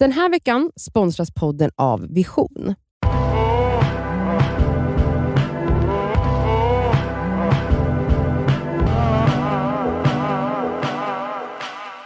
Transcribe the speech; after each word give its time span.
Den 0.00 0.12
här 0.12 0.30
veckan 0.30 0.70
sponsras 0.76 1.30
podden 1.30 1.70
av 1.76 2.06
Vision. 2.14 2.74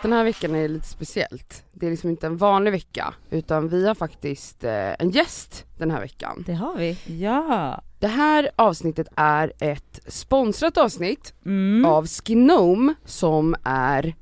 Den 0.03 0.13
här 0.13 0.25
veckan 0.25 0.55
är 0.55 0.69
lite 0.69 0.87
speciellt. 0.89 1.65
Det 1.73 1.87
är 1.87 1.91
liksom 1.91 2.11
inte 2.11 2.27
en 2.27 2.37
vanlig 2.37 2.71
vecka 2.71 3.15
utan 3.31 3.69
vi 3.69 3.87
har 3.87 3.95
faktiskt 3.95 4.65
eh, 4.65 4.93
en 4.99 5.11
gäst 5.11 5.65
den 5.79 5.91
här 5.91 6.01
veckan. 6.01 6.45
Det 6.47 6.55
har 6.55 6.77
vi. 6.77 6.99
Ja. 7.23 7.83
Det 7.99 8.07
här 8.09 8.51
avsnittet 8.57 9.09
är 9.17 9.53
ett 9.61 10.01
sponsrat 10.07 10.79
avsnitt 10.79 11.35
Mm. 11.47 11.85
av 11.85 12.07
Skinome 12.07 12.95
som 13.05 13.55
är 13.65 14.15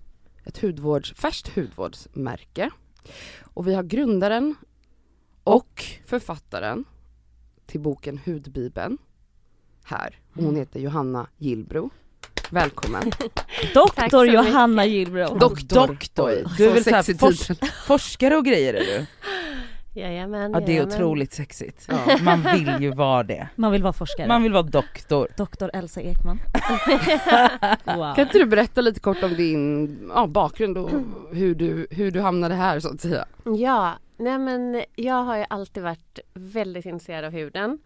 ett 0.45 0.59
hudvårds, 0.63 1.13
färskt 1.15 1.49
hudvårdsmärke. 1.57 2.71
Och 3.55 3.69
vi 3.69 3.75
har 3.75 3.83
grundaren 3.83 4.55
och 5.45 5.85
författaren 6.07 6.85
till 7.67 7.81
boken 7.81 8.21
Hudbibeln 8.25 8.99
här. 9.85 10.19
Och 10.37 10.43
hon 10.43 10.57
heter 10.57 10.81
Johanna 10.81 11.27
Gillbro. 11.39 11.91
Välkommen. 12.51 13.13
Doktor. 13.75 14.27
Johanna 14.27 14.87
Gillbro. 14.87 15.39
Doktor. 15.39 15.87
Doktor. 15.87 16.45
Du 16.57 16.69
är 16.69 16.75
väl 16.75 16.85
så 16.85 16.91
här 16.91 17.87
forskare 17.87 18.37
och 18.37 18.45
grejer 18.45 18.75
är 18.75 18.81
du? 18.81 19.07
Jajamän, 19.95 20.53
Ja 20.53 20.61
det 20.61 20.65
är 20.65 20.69
jajamän. 20.69 20.95
otroligt 20.95 21.33
sexigt. 21.33 21.89
Ja. 21.89 22.19
Man 22.23 22.43
vill 22.43 22.77
ju 22.81 22.91
vara 22.91 23.23
det. 23.23 23.49
Man 23.57 23.73
vill 23.73 23.83
vara 23.83 23.93
forskare. 23.93 24.29
Man 24.29 24.43
vill 24.43 24.53
vara 24.53 24.63
doktor. 24.63 25.29
Doktor 25.37 25.71
Elsa 25.75 26.01
Ekman. 26.01 26.39
wow. 27.85 28.15
Kan 28.15 28.25
inte 28.25 28.39
du 28.39 28.47
berätta 28.47 28.81
lite 28.81 29.01
kort 29.01 29.23
om 29.23 29.35
din 29.35 30.11
ja, 30.15 30.27
bakgrund 30.27 30.79
och 30.79 30.91
hur 31.33 31.55
du, 31.55 31.87
hur 31.91 32.11
du 32.11 32.21
hamnade 32.21 32.55
här 32.55 32.81
så 32.81 32.89
att 32.89 33.01
säga? 33.01 33.25
Ja, 33.45 33.95
nej 34.17 34.39
men 34.39 34.85
jag 34.97 35.23
har 35.25 35.37
ju 35.37 35.45
alltid 35.51 35.83
varit 35.83 36.19
väldigt 36.35 36.87
intresserad 36.87 37.25
av 37.25 37.33
huden. 37.33 37.79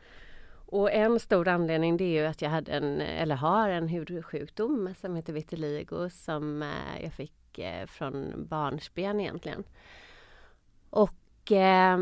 Och 0.68 0.92
en 0.92 1.20
stor 1.20 1.48
anledning 1.48 1.96
det 1.96 2.04
är 2.04 2.22
ju 2.22 2.26
att 2.26 2.42
jag 2.42 2.50
hade 2.50 2.72
en, 2.72 3.00
eller 3.00 3.36
har 3.36 3.68
en 3.68 3.88
hudsjukdom 3.88 4.94
som 5.00 5.16
heter 5.16 5.32
vitiligo 5.32 6.10
som 6.10 6.62
eh, 6.62 7.02
jag 7.02 7.12
fick 7.12 7.58
eh, 7.58 7.86
från 7.86 8.46
barnsben 8.48 9.20
egentligen. 9.20 9.64
Och 10.90 11.14
eh, 11.52 12.00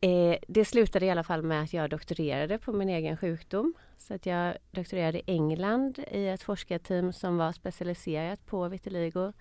eh, 0.00 0.38
det 0.48 0.64
slutade 0.64 1.06
i 1.06 1.10
alla 1.10 1.24
fall 1.24 1.42
med 1.42 1.62
att 1.62 1.72
jag 1.72 1.90
doktorerade 1.90 2.58
på 2.58 2.72
min 2.72 2.88
egen 2.88 3.16
sjukdom. 3.16 3.74
Så 3.98 4.14
att 4.14 4.26
jag 4.26 4.56
doktorerade 4.70 5.18
i 5.18 5.22
England 5.26 5.98
i 6.10 6.28
ett 6.28 6.42
forskarteam 6.42 7.12
som 7.12 7.36
var 7.36 7.52
specialiserat 7.52 8.46
på 8.46 8.68
vitiligo 8.68 9.32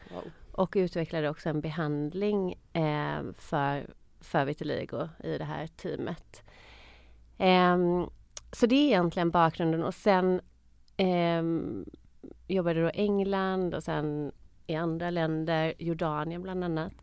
och 0.51 0.73
utvecklade 0.75 1.29
också 1.29 1.49
en 1.49 1.61
behandling 1.61 2.59
eh, 2.73 3.19
för, 3.37 3.87
för 4.21 4.45
vitiligo 4.45 5.09
i 5.23 5.37
det 5.37 5.43
här 5.43 5.67
teamet. 5.67 6.43
Ehm, 7.37 8.09
så 8.51 8.65
det 8.65 8.75
är 8.75 8.87
egentligen 8.87 9.31
bakgrunden 9.31 9.83
och 9.83 9.93
sen 9.93 10.41
ehm, 10.97 11.85
jobbade 12.47 12.81
då 12.81 12.87
i 12.87 12.91
England 12.93 13.73
och 13.73 13.83
sen 13.83 14.31
i 14.67 14.75
andra 14.75 15.09
länder, 15.09 15.73
Jordanien 15.77 16.41
bland 16.41 16.63
annat. 16.63 16.93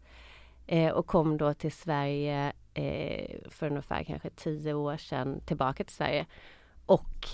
Eh, 0.67 0.93
och 0.93 1.07
kom 1.07 1.37
då 1.37 1.55
till 1.55 1.73
Sverige 1.73 2.53
eh, 2.75 3.37
för 3.51 3.67
ungefär 3.71 4.05
kanske 4.05 4.31
tio 4.31 4.75
år 4.75 4.97
sedan 4.97 5.41
tillbaka 5.41 5.85
till 5.85 5.95
Sverige. 5.97 6.27
Och 6.87 7.29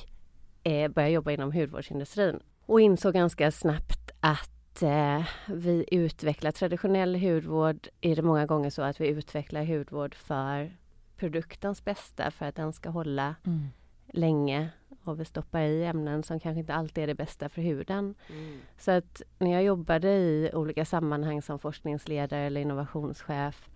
eh, 0.62 0.88
började 0.90 1.12
jobba 1.14 1.30
inom 1.30 1.52
hudvårdsindustrin. 1.52 2.40
Och 2.66 2.80
insåg 2.80 3.14
ganska 3.14 3.50
snabbt 3.50 4.10
att 4.20 4.82
eh, 4.82 5.22
vi 5.46 5.84
utvecklar 5.90 6.50
traditionell 6.50 7.14
hudvård. 7.16 7.88
Är 8.00 8.16
det 8.16 8.22
många 8.22 8.46
gånger 8.46 8.70
så 8.70 8.82
att 8.82 9.00
vi 9.00 9.08
utvecklar 9.08 9.64
hudvård 9.64 10.14
för 10.14 10.76
produktens 11.16 11.84
bästa 11.84 12.30
för 12.30 12.46
att 12.46 12.56
den 12.56 12.72
ska 12.72 12.90
hålla 12.90 13.34
Mm. 13.46 13.68
länge 14.12 14.70
och 15.04 15.20
vi 15.20 15.24
stoppar 15.24 15.60
i 15.60 15.84
ämnen 15.84 16.22
som 16.22 16.40
kanske 16.40 16.60
inte 16.60 16.74
alltid 16.74 17.04
är 17.04 17.06
det 17.06 17.14
bästa 17.14 17.48
för 17.48 17.62
huden. 17.62 18.14
Så 18.78 18.90
att 18.90 19.22
när 19.38 19.52
jag 19.52 19.62
jobbade 19.62 20.08
i 20.08 20.50
olika 20.54 20.84
sammanhang 20.84 21.42
som 21.42 21.58
forskningsledare 21.58 22.40
eller 22.40 22.60
innovationschef 22.60 23.70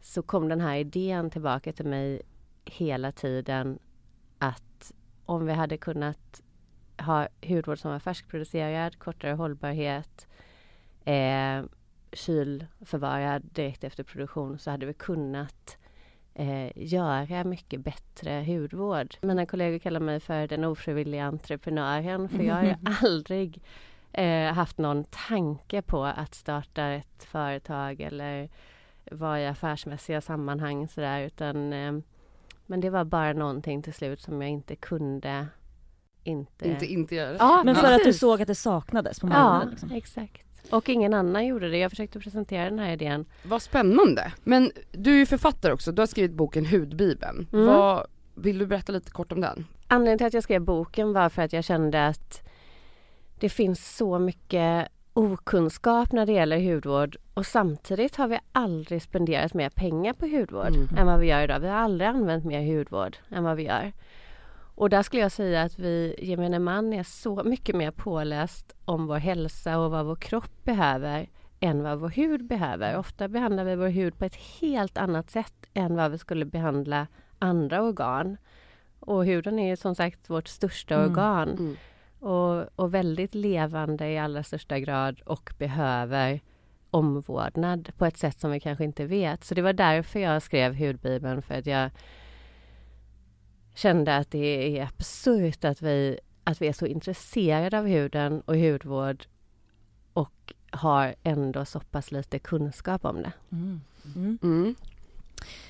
så 0.00 0.22
kom 0.22 0.48
den 0.48 0.60
här 0.60 0.76
idén 0.76 1.30
tillbaka 1.30 1.72
till 1.72 1.86
mig 1.86 2.22
hela 2.64 3.12
tiden 3.12 3.78
att 4.38 4.92
om 5.26 5.46
vi 5.46 5.52
hade 5.52 5.76
kunnat 5.76 6.42
ha 6.98 7.28
hudvård 7.42 7.78
som 7.78 7.90
var 7.90 7.98
färskproducerad, 7.98 8.98
kortare 8.98 9.32
hållbarhet, 9.32 10.28
eh, 11.04 11.64
kylförvarad 12.12 13.42
direkt 13.52 13.84
efter 13.84 14.04
produktion 14.04 14.58
så 14.58 14.70
hade 14.70 14.86
vi 14.86 14.94
kunnat 14.94 15.78
eh, 16.38 16.72
göra 16.74 17.44
mycket 17.44 17.80
bättre 17.80 18.44
hudvård. 18.46 19.14
Mina 19.22 19.46
kollegor 19.46 19.78
kallar 19.78 20.00
mig 20.00 20.20
för 20.20 20.46
den 20.46 20.64
ofrivilliga 20.64 21.24
entreprenören 21.24 22.28
för 22.28 22.42
jag 22.42 22.54
har 22.54 22.62
ju 22.64 22.74
aldrig 23.02 23.62
eh, 24.12 24.52
haft 24.52 24.78
någon 24.78 25.04
tanke 25.04 25.82
på 25.82 26.04
att 26.04 26.34
starta 26.34 26.84
ett 26.86 27.24
företag 27.24 28.00
eller 28.00 28.48
vara 29.10 29.40
i 29.40 29.46
affärsmässiga 29.46 30.20
sammanhang 30.20 30.88
sådär 30.88 31.20
utan 31.20 31.72
eh, 31.72 31.92
men 32.66 32.80
det 32.80 32.90
var 32.90 33.04
bara 33.04 33.32
någonting 33.32 33.82
till 33.82 33.94
slut 33.94 34.20
som 34.20 34.42
jag 34.42 34.50
inte 34.50 34.76
kunde 34.76 35.46
inte... 36.24 36.68
Inte 36.68 36.86
inte 36.86 37.14
göra. 37.14 37.36
Ja, 37.38 37.62
Men 37.64 37.74
för 37.74 37.92
att 37.92 37.98
du 37.98 38.04
precis. 38.04 38.20
såg 38.20 38.42
att 38.42 38.48
det 38.48 38.54
saknades 38.54 39.20
på 39.20 39.26
Ja, 39.26 39.30
marknaden. 39.30 39.70
liksom. 39.70 39.90
exakt. 39.92 40.45
Och 40.70 40.88
ingen 40.88 41.14
annan 41.14 41.46
gjorde 41.46 41.68
det. 41.68 41.78
Jag 41.78 41.90
försökte 41.90 42.20
presentera 42.20 42.64
den 42.64 42.78
här 42.78 42.92
idén. 42.92 43.24
Vad 43.42 43.62
spännande. 43.62 44.32
Men 44.44 44.70
du 44.92 45.14
är 45.14 45.18
ju 45.18 45.26
författare 45.26 45.72
också, 45.72 45.92
du 45.92 46.02
har 46.02 46.06
skrivit 46.06 46.32
boken 46.32 46.66
Hudbibeln. 46.66 47.46
Mm. 47.52 47.66
Vad, 47.66 48.06
vill 48.34 48.58
du 48.58 48.66
berätta 48.66 48.92
lite 48.92 49.10
kort 49.10 49.32
om 49.32 49.40
den? 49.40 49.66
Anledningen 49.88 50.18
till 50.18 50.26
att 50.26 50.34
jag 50.34 50.42
skrev 50.42 50.62
boken 50.62 51.12
var 51.12 51.28
för 51.28 51.42
att 51.42 51.52
jag 51.52 51.64
kände 51.64 52.06
att 52.06 52.48
det 53.38 53.48
finns 53.48 53.96
så 53.96 54.18
mycket 54.18 54.88
okunskap 55.12 56.12
när 56.12 56.26
det 56.26 56.32
gäller 56.32 56.74
hudvård 56.74 57.16
och 57.34 57.46
samtidigt 57.46 58.16
har 58.16 58.28
vi 58.28 58.38
aldrig 58.52 59.02
spenderat 59.02 59.54
mer 59.54 59.70
pengar 59.70 60.12
på 60.12 60.26
hudvård 60.26 60.66
Mm. 60.76 60.88
än 60.98 61.06
vad 61.06 61.20
vi 61.20 61.26
gör 61.26 61.44
idag. 61.44 61.60
Vi 61.60 61.68
har 61.68 61.76
aldrig 61.76 62.08
använt 62.08 62.44
mer 62.44 62.76
hudvård 62.76 63.16
än 63.30 63.44
vad 63.44 63.56
vi 63.56 63.62
gör. 63.62 63.92
Och 64.76 64.90
där 64.90 65.02
skulle 65.02 65.22
jag 65.22 65.32
säga 65.32 65.62
att 65.62 65.78
vi 65.78 66.14
gemene 66.18 66.58
man 66.58 66.92
är 66.92 67.02
så 67.02 67.44
mycket 67.44 67.76
mer 67.76 67.90
påläst 67.90 68.74
om 68.84 69.06
vår 69.06 69.16
hälsa 69.16 69.78
och 69.78 69.90
vad 69.90 70.06
vår 70.06 70.16
kropp 70.16 70.64
behöver 70.64 71.28
än 71.60 71.82
vad 71.82 71.98
vår 71.98 72.08
hud 72.08 72.46
behöver. 72.46 72.96
Ofta 72.98 73.28
behandlar 73.28 73.64
vi 73.64 73.76
vår 73.76 73.88
hud 73.88 74.18
på 74.18 74.24
ett 74.24 74.36
helt 74.60 74.98
annat 74.98 75.30
sätt 75.30 75.54
än 75.74 75.96
vad 75.96 76.10
vi 76.10 76.18
skulle 76.18 76.44
behandla 76.44 77.06
andra 77.38 77.82
organ. 77.82 78.36
Och 79.00 79.24
huden 79.24 79.58
är 79.58 79.76
som 79.76 79.94
sagt 79.94 80.30
vårt 80.30 80.48
största 80.48 80.94
Mm. 80.94 81.10
organ 81.10 81.48
Mm. 81.48 81.76
och, 82.20 82.64
och 82.76 82.94
väldigt 82.94 83.34
levande 83.34 84.08
i 84.08 84.18
allra 84.18 84.42
största 84.42 84.78
grad 84.78 85.20
och 85.20 85.52
behöver 85.58 86.40
omvårdnad 86.90 87.92
på 87.98 88.06
ett 88.06 88.16
sätt 88.16 88.40
som 88.40 88.50
vi 88.50 88.60
kanske 88.60 88.84
inte 88.84 89.06
vet. 89.06 89.44
Så 89.44 89.54
det 89.54 89.62
var 89.62 89.72
därför 89.72 90.20
jag 90.20 90.42
skrev 90.42 90.74
Hudbibeln 90.74 91.42
för 91.42 91.54
att 91.54 91.66
jag 91.66 91.90
kände 93.76 94.16
att 94.16 94.30
det 94.30 94.78
är 94.78 94.82
absurt 94.84 95.64
att 95.64 95.82
vi, 95.82 96.18
att 96.44 96.62
vi 96.62 96.68
är 96.68 96.72
så 96.72 96.86
intresserade 96.86 97.78
av 97.78 97.86
huden 97.86 98.40
och 98.40 98.56
hudvård 98.56 99.24
och 100.12 100.52
har 100.70 101.14
ändå 101.22 101.64
så 101.64 101.80
pass 101.80 102.12
lite 102.12 102.38
kunskap 102.38 103.04
om 103.04 103.22
det. 103.22 103.32
Mm. 103.52 103.80
Mm. 104.16 104.38
Mm. 104.42 104.74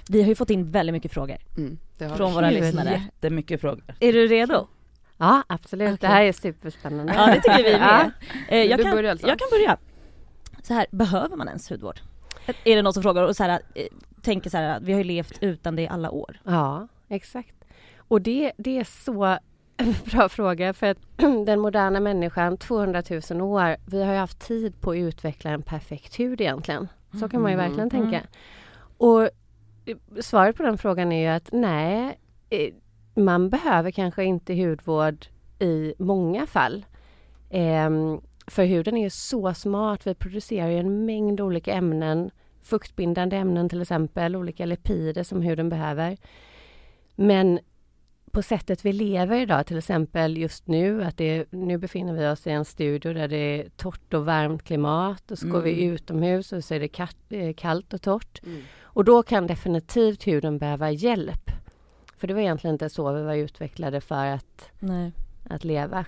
Vi 0.08 0.22
har 0.22 0.28
ju 0.28 0.34
fått 0.34 0.50
in 0.50 0.70
väldigt 0.70 0.92
mycket 0.92 1.12
frågor 1.12 1.36
Mm. 1.56 1.78
Det 1.98 2.04
har 2.04 2.16
från 2.16 2.32
våra 2.32 2.50
lyssnare. 2.50 3.02
Jättemycket 3.04 3.60
frågor. 3.60 3.94
Är 4.00 4.12
du 4.12 4.26
redo? 4.26 4.66
Ja, 5.16 5.42
absolut. 5.46 5.88
Okej. 5.88 5.98
Det 6.00 6.06
här 6.06 6.24
är 6.24 6.32
superspännande. 6.32 7.14
Ja, 7.14 7.26
det 7.26 7.34
tycker 7.40 7.64
vi 7.64 7.72
Ja. 7.72 7.78
med. 7.78 8.12
Eh, 8.48 8.62
jag, 8.70 8.78
du 8.78 8.82
kan, 8.82 9.04
Elsa? 9.04 9.28
jag 9.28 9.38
kan 9.38 9.48
börja. 9.50 9.76
Så 10.62 10.74
här, 10.74 10.86
behöver 10.90 11.36
man 11.36 11.48
ens 11.48 11.70
hudvård? 11.70 12.00
Är 12.64 12.76
det 12.76 12.82
någon 12.82 12.92
som 12.94 13.02
frågar 13.02 13.22
och 13.22 13.36
så 13.36 13.44
här, 13.44 13.60
eh, 13.74 13.86
tänker 14.22 14.50
så 14.50 14.56
här, 14.56 14.80
vi 14.80 14.92
har 14.92 14.98
ju 14.98 15.04
levt 15.04 15.38
utan 15.40 15.76
det 15.76 15.82
i 15.82 15.88
alla 15.88 16.10
år. 16.10 16.40
Ja, 16.44 16.88
exakt. 17.08 17.55
Och 18.08 18.22
det, 18.22 18.52
det 18.56 18.78
är 18.78 18.84
så 18.84 19.38
bra 20.10 20.28
fråga 20.28 20.72
för 20.72 20.86
att 20.86 20.98
den 21.46 21.60
moderna 21.60 22.00
människan, 22.00 22.56
200 22.56 23.02
000 23.30 23.40
år, 23.40 23.76
vi 23.86 24.02
har 24.04 24.12
ju 24.12 24.18
haft 24.18 24.38
tid 24.38 24.80
på 24.80 24.90
att 24.90 24.96
utveckla 24.96 25.50
en 25.50 25.62
perfekt 25.62 26.20
hud 26.20 26.40
egentligen. 26.40 26.88
Så 27.20 27.28
kan 27.28 27.42
man 27.42 27.50
ju 27.50 27.54
Mm. 27.58 27.66
verkligen 27.68 27.90
Mm. 27.90 28.10
tänka. 28.10 28.26
Och 28.98 29.22
eh, 29.22 29.30
svaret 30.20 30.56
på 30.56 30.62
den 30.62 30.78
frågan 30.78 31.12
är 31.12 31.20
ju 31.20 31.26
att 31.36 31.48
nej, 31.52 32.18
eh, 32.50 32.74
man 33.22 33.50
behöver 33.50 33.90
kanske 33.90 34.24
inte 34.24 34.54
hudvård 34.54 35.26
i 35.58 35.94
många 35.98 36.46
fall. 36.46 36.84
Ehm, 37.50 38.20
för 38.46 38.64
huden 38.64 38.96
är 38.96 39.02
ju 39.02 39.10
så 39.10 39.54
smart. 39.54 40.06
Vi 40.06 40.14
producerar 40.14 40.68
ju 40.68 40.78
en 40.78 41.04
mängd 41.06 41.40
olika 41.40 41.72
ämnen, 41.74 42.30
fuktbindande 42.62 43.36
ämnen 43.36 43.68
till 43.68 43.82
exempel, 43.82 44.36
olika 44.36 44.66
lipider 44.66 45.22
som 45.22 45.42
huden 45.42 45.68
behöver. 45.68 46.16
Men 47.16 47.58
på 48.36 48.42
sättet 48.42 48.84
vi 48.84 48.92
lever 48.92 49.40
idag, 49.40 49.66
till 49.66 49.78
exempel 49.78 50.36
just 50.36 50.66
nu, 50.66 51.04
att 51.04 51.16
det, 51.16 51.52
nu 51.52 51.78
befinner 51.78 52.12
vi 52.12 52.26
oss 52.26 52.46
i 52.46 52.50
en 52.50 52.64
studio 52.64 53.12
där 53.12 53.28
det 53.28 53.36
är 53.36 53.68
torrt 53.68 54.14
och 54.14 54.24
varmt 54.24 54.62
klimat 54.62 55.30
och 55.30 55.38
så 55.38 55.48
går 55.48 55.60
vi 55.60 55.72
Mm. 55.72 55.94
utomhus 55.94 56.52
och 56.52 56.64
så 56.64 56.74
är 56.74 56.80
det 56.80 57.36
eh, 57.36 57.54
kallt 57.54 57.94
och 57.94 58.02
torrt. 58.02 58.40
Mm. 58.46 58.62
Och 58.82 59.04
då 59.04 59.22
kan 59.22 59.46
definitivt 59.46 60.26
huden 60.26 60.58
behöva 60.58 60.90
hjälp. 60.90 61.50
För 62.16 62.26
det 62.26 62.34
var 62.34 62.40
egentligen 62.40 62.74
inte 62.74 62.88
så 62.88 63.12
vi 63.12 63.22
var 63.22 63.34
utvecklade 63.34 64.00
för 64.00 64.26
att, 64.26 64.70
Nej. 64.78 65.12
att 65.44 65.64
leva. 65.64 66.04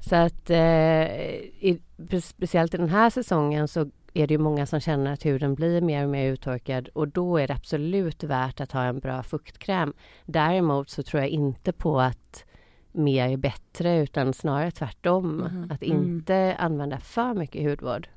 Så 0.00 0.16
att 0.16 0.50
eh, 0.50 0.56
i, 0.56 1.80
speciellt 2.22 2.74
i 2.74 2.76
den 2.76 2.88
här 2.88 3.10
säsongen 3.10 3.68
så 3.68 3.90
är 4.14 4.26
det 4.26 4.34
ju 4.34 4.38
många 4.38 4.66
som 4.66 4.80
känner 4.80 5.12
att 5.12 5.26
huden 5.26 5.54
blir 5.54 5.80
mer 5.80 6.04
och 6.04 6.10
mer 6.10 6.32
uttorkad 6.32 6.88
och 6.88 7.08
då 7.08 7.36
är 7.36 7.48
det 7.48 7.54
absolut 7.54 8.24
värt 8.24 8.60
att 8.60 8.72
ha 8.72 8.84
en 8.84 8.98
bra 9.00 9.22
fuktkräm. 9.22 9.92
Däremot 10.24 10.90
så 10.90 11.02
tror 11.02 11.20
jag 11.22 11.30
inte 11.30 11.72
på 11.72 12.00
att 12.00 12.44
mer 12.92 13.28
är 13.28 13.36
bättre 13.36 13.98
utan 14.02 14.32
snarare 14.34 14.70
tvärtom. 14.70 15.36
Mhm. 15.36 15.70
Att 15.70 15.82
Mm. 15.82 15.96
inte 16.02 16.56
använda 16.58 16.98
för 17.00 17.34
mycket 17.34 17.62
hudvård. 17.70 18.08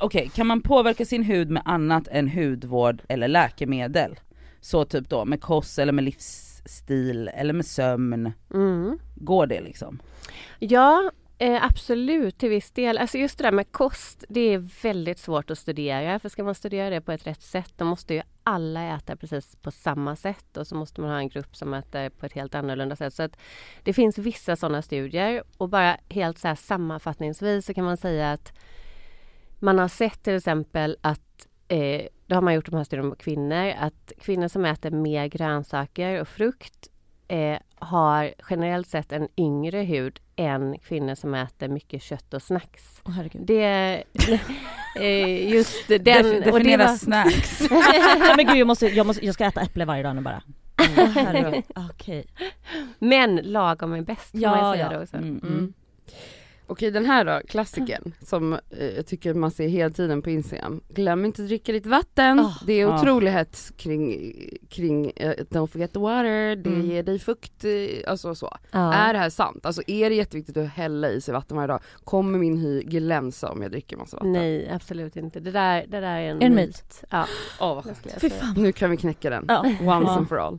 Okej, 0.00 0.30
kan 0.34 0.46
man 0.46 0.60
påverka 0.62 1.04
sin 1.04 1.22
hud 1.22 1.50
med 1.50 1.62
annat 1.64 2.08
än 2.08 2.28
hudvård 2.28 3.02
eller 3.08 3.28
läkemedel? 3.28 4.20
Så 4.60 4.84
typ 4.84 5.08
då 5.08 5.24
med 5.24 5.40
kost 5.40 5.78
eller 5.78 5.92
med 5.92 6.04
livsstil 6.04 7.28
eller 7.34 7.52
med 7.52 7.66
sömn. 7.66 8.32
Mm. 8.54 8.98
Går 9.14 9.46
det 9.46 9.60
liksom? 9.60 9.98
Ja, 10.58 11.10
eh, 11.40 11.64
absolut 11.64 12.38
till 12.38 12.48
viss 12.48 12.70
del. 12.70 12.98
Alltså 12.98 13.18
just 13.18 13.38
det 13.38 13.44
där 13.44 13.52
med 13.52 13.72
kost, 13.72 14.24
det 14.28 14.40
är 14.40 14.82
väldigt 14.82 15.18
svårt 15.18 15.50
att 15.50 15.58
studera. 15.58 16.18
För 16.18 16.28
ska 16.28 16.44
man 16.44 16.54
studera 16.54 16.90
det 16.90 17.00
på 17.00 17.12
ett 17.12 17.26
rätt 17.26 17.42
sätt, 17.42 17.72
då 17.76 17.84
måste 17.84 18.14
ju 18.14 18.22
alla 18.42 18.96
äta 18.96 19.16
precis 19.16 19.56
på 19.56 19.70
samma 19.70 20.16
sätt 20.16 20.56
och 20.56 20.66
så 20.66 20.74
måste 20.74 21.00
man 21.00 21.10
ha 21.10 21.18
en 21.18 21.28
grupp 21.28 21.56
som 21.56 21.74
äter 21.74 22.08
på 22.08 22.26
ett 22.26 22.32
helt 22.32 22.54
annorlunda 22.54 22.96
sätt. 22.96 23.14
Så 23.14 23.22
att 23.22 23.36
det 23.82 23.92
finns 23.92 24.18
vissa 24.18 24.56
sådana 24.56 24.82
studier 24.82 25.42
och 25.56 25.68
bara 25.68 25.96
helt 26.08 26.38
så 26.38 26.48
här 26.48 26.54
sammanfattningsvis 26.54 27.66
så 27.66 27.74
kan 27.74 27.84
man 27.84 27.96
säga 27.96 28.32
att 28.32 28.52
man 29.58 29.78
har 29.78 29.88
sett 29.88 30.22
till 30.22 30.36
exempel 30.36 30.96
att 31.00 31.48
eh, 31.68 32.06
då 32.26 32.34
har 32.34 32.42
man 32.42 32.54
gjort 32.54 32.70
de 32.70 32.76
här 32.76 32.84
studierna 32.84 33.10
på 33.10 33.16
kvinnor, 33.16 33.72
att 33.78 34.12
kvinnor 34.20 34.48
som 34.48 34.64
äter 34.64 34.90
mer 34.90 35.26
grönsaker 35.26 36.20
och 36.20 36.28
frukt 36.28 36.88
eh, 37.28 37.58
har 37.74 38.34
generellt 38.50 38.88
sett 38.88 39.12
en 39.12 39.28
yngre 39.36 39.78
hud 39.78 40.20
än 40.40 40.78
kvinnor 40.78 41.14
som 41.14 41.34
äter 41.34 41.68
mycket 41.68 42.02
kött 42.02 42.34
och 42.34 42.42
snacks. 42.42 43.00
Herregud. 43.16 43.42
Det... 43.46 44.02
eh, 45.00 45.50
just 45.52 45.88
den... 45.88 45.98
Def- 46.04 46.50
och 46.50 46.60
det 46.60 46.76
var- 46.76 46.96
snacks. 46.96 47.60
Men 48.36 48.46
gud 48.46 48.56
jag, 48.56 48.66
måste, 48.66 48.86
jag, 48.86 49.06
måste, 49.06 49.26
jag 49.26 49.34
ska 49.34 49.44
äta 49.44 49.60
äpple 49.60 49.84
varje 49.84 50.02
dag 50.02 50.16
nu 50.16 50.22
bara. 50.22 50.42
Åh, 50.80 51.04
herregud. 51.14 51.64
Okej. 51.90 52.24
Men 52.98 53.36
lagom 53.36 53.92
är 53.92 54.02
bäst, 54.02 54.30
får 54.30 54.40
Ja, 54.40 54.50
man 54.56 54.74
säga 54.74 54.88
ja. 54.92 54.96
då 54.98 55.02
också. 55.02 55.16
Mm, 55.16 55.40
Mm. 55.42 55.72
Okej 56.70 56.90
den 56.90 57.04
här 57.06 57.24
då, 57.24 57.40
klassikern 57.48 58.12
som 58.22 58.52
eh, 58.52 58.58
jag 58.96 59.06
tycker 59.06 59.34
man 59.34 59.50
ser 59.50 59.68
hela 59.68 59.90
tiden 59.90 60.22
på 60.22 60.30
Instagram. 60.30 60.80
Glöm 60.88 61.24
inte 61.24 61.42
att 61.42 61.48
dricka 61.48 61.72
lite 61.72 61.88
vatten. 61.88 62.40
Ah. 62.40 62.54
det 62.66 62.72
är 62.72 62.86
Ah. 62.86 62.98
otrolig 63.00 63.30
hets 63.32 63.72
kring, 63.76 64.32
kring 64.68 65.12
eh, 65.16 65.30
don't 65.30 65.66
forget 65.66 65.92
the 65.92 65.98
water, 65.98 66.56
det 66.56 66.70
Mm. 66.70 66.86
ger 66.90 67.02
dig 67.02 67.18
fukt, 67.18 67.64
eh, 67.64 68.10
alltså 68.10 68.34
så. 68.34 68.56
Ja. 68.70 68.94
Är 68.94 69.12
det 69.12 69.18
här 69.18 69.30
sant? 69.30 69.66
Alltså 69.66 69.82
är 69.86 70.10
det 70.10 70.16
jätteviktigt 70.16 70.56
att 70.56 70.68
hälla 70.68 71.10
i 71.10 71.20
sig 71.20 71.34
vatten 71.34 71.56
varje 71.56 71.66
dag? 71.68 71.80
Kommer 72.04 72.38
min 72.38 72.56
hy 72.58 72.82
glänsa 72.82 73.50
om 73.52 73.62
jag 73.62 73.70
dricker 73.70 73.96
massa 73.96 74.16
vatten? 74.16 74.32
Nej, 74.32 74.70
absolut 74.74 75.16
inte. 75.16 75.40
Det 75.40 75.50
där, 75.50 75.84
det 75.88 76.00
där 76.00 76.16
är 76.16 76.30
en, 76.30 76.42
En 76.42 76.54
myt. 76.54 77.04
Ja, 77.10 77.26
Åh 77.60 77.74
vad 77.74 77.84
skönt. 77.84 78.56
Nu 78.56 78.72
kan 78.72 78.90
vi 78.90 78.96
knäcka 78.96 79.30
den. 79.30 79.50
Once 79.88 80.10
and 80.10 80.28
for 80.28 80.38
all. 80.38 80.58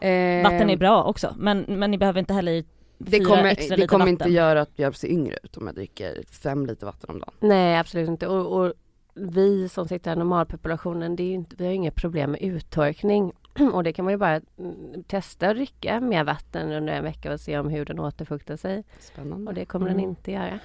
Eh, 0.00 0.42
Vatten 0.42 0.70
är 0.70 0.76
bra 0.76 1.04
också 1.04 1.34
men, 1.38 1.64
men 1.68 1.90
ni 1.90 1.98
behöver 1.98 2.20
inte 2.20 2.32
hälla 2.34 2.50
i 2.50 2.64
Det 2.98 3.20
kommer, 3.20 3.76
det 3.76 3.86
kommer 3.86 4.06
inte 4.06 4.28
göra 4.28 4.60
att 4.60 4.72
jag 4.76 4.96
ser 4.96 5.08
yngre 5.08 5.38
ut 5.44 5.56
om 5.56 5.66
jag 5.66 5.74
dricker 5.74 6.22
fem 6.30 6.66
liter 6.66 6.86
vatten 6.86 7.10
om 7.10 7.18
dagen. 7.18 7.34
Nej, 7.40 7.78
absolut 7.78 8.08
inte. 8.08 8.26
Och, 8.26 8.60
och 8.60 8.72
vi 9.14 9.68
som 9.68 9.88
sitter 9.88 10.12
i 10.12 10.16
normalpopulationen, 10.16 11.16
det 11.16 11.22
är 11.22 11.34
inte, 11.34 11.56
vi 11.58 11.66
har 11.66 11.72
inga 11.72 11.90
problem 11.90 12.30
med 12.30 12.42
uttorkning. 12.42 13.32
Och 13.72 13.84
det 13.84 13.92
kan 13.92 14.04
man 14.04 14.14
ju 14.14 14.18
bara 14.18 14.40
mm, 14.58 15.04
testa 15.06 15.48
att 15.48 15.56
dricka 15.56 16.00
mer 16.00 16.24
vatten 16.24 16.72
under 16.72 16.92
en 16.92 17.04
vecka 17.04 17.32
och 17.32 17.40
se 17.40 17.58
om 17.58 17.68
huden 17.68 17.98
återfuktar 18.00 18.56
sig. 18.56 18.84
Spännande. 19.00 19.48
Och 19.48 19.54
det 19.54 19.64
kommer 19.64 19.86
den 19.86 19.98
Mm. 19.98 20.10
inte 20.10 20.32
göra. 20.32 20.58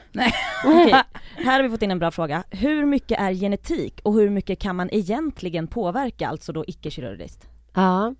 Okej, 0.65 0.91
här 1.35 1.55
har 1.57 1.63
vi 1.63 1.69
fått 1.69 1.81
in 1.81 1.91
en 1.91 1.99
bra 1.99 2.11
fråga. 2.11 2.43
Hur 2.49 2.85
mycket 2.85 3.19
är 3.19 3.33
genetik 3.33 4.01
och 4.03 4.13
hur 4.13 4.29
mycket 4.29 4.59
kan 4.59 4.75
man 4.75 4.89
egentligen 4.91 5.67
påverka, 5.67 6.27
alltså 6.27 6.53
då 6.53 6.63
icke-kirurgiskt? 6.67 7.47
Ja. 7.73 8.15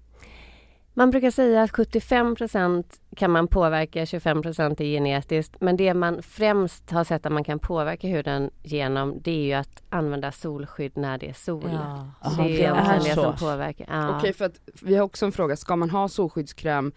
Man 0.96 1.12
brukar 1.12 1.32
säga 1.32 1.62
att 1.62 1.72
75% 1.72 2.84
kan 3.16 3.32
man 3.32 3.48
påverka, 3.48 4.04
25% 4.04 4.82
är 4.82 4.86
genetiskt. 4.86 5.62
Men 5.62 5.78
det 5.78 5.94
man 5.94 6.22
främst 6.24 6.92
har 6.92 7.04
sett 7.04 7.26
att 7.26 7.32
man 7.32 7.44
kan 7.44 7.60
påverka 7.60 8.08
huden 8.08 8.50
genom 8.64 9.22
det 9.22 9.32
är 9.32 9.46
ju 9.46 9.54
att 9.54 9.84
använda 9.90 10.32
solskydd 10.32 10.98
när 10.98 11.18
det 11.18 11.30
är 11.30 11.34
sol. 11.34 11.70
Jaha, 11.74 12.12
det 12.22 12.44
är 12.44 12.48
det 12.48 12.54
egentligen 12.54 12.78
är 12.78 13.00
det 13.00 13.16
så. 13.16 13.24
som 13.24 13.36
påverkar. 13.36 13.88
Ja. 13.90 14.18
Okej 14.18 14.34
för 14.34 14.46
att 14.46 14.60
vi 14.82 14.96
har 14.96 15.04
också 15.04 15.26
en 15.26 15.32
fråga, 15.32 15.56
ska 15.56 15.76
man 15.76 15.90
ha 15.90 16.08
solskyddskräm 16.08 16.92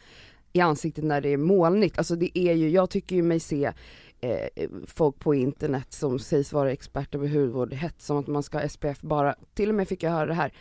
i 0.52 0.60
ansiktet 0.60 1.04
när 1.04 1.20
det 1.20 1.28
är 1.28 1.36
molnigt? 1.36 1.98
Alltså 1.98 2.16
det 2.16 2.38
är 2.38 2.52
ju, 2.52 2.70
jag 2.70 2.90
tycker 2.90 3.16
ju 3.16 3.22
mig 3.22 3.40
se 3.40 3.72
eh, 4.20 4.68
folk 4.86 5.18
på 5.18 5.34
internet 5.34 5.92
som 5.92 6.18
sägs 6.18 6.52
vara 6.52 6.72
experter 6.72 7.18
på 7.18 7.26
hudvård 7.26 7.72
hets 7.72 8.06
som 8.06 8.16
att 8.16 8.26
man 8.26 8.42
ska 8.42 8.58
ha 8.58 8.68
SPF 8.68 9.00
bara, 9.00 9.34
till 9.54 9.68
och 9.68 9.74
med 9.74 9.88
fick 9.88 10.02
jag 10.02 10.10
höra 10.10 10.26
det 10.26 10.34
här. 10.34 10.52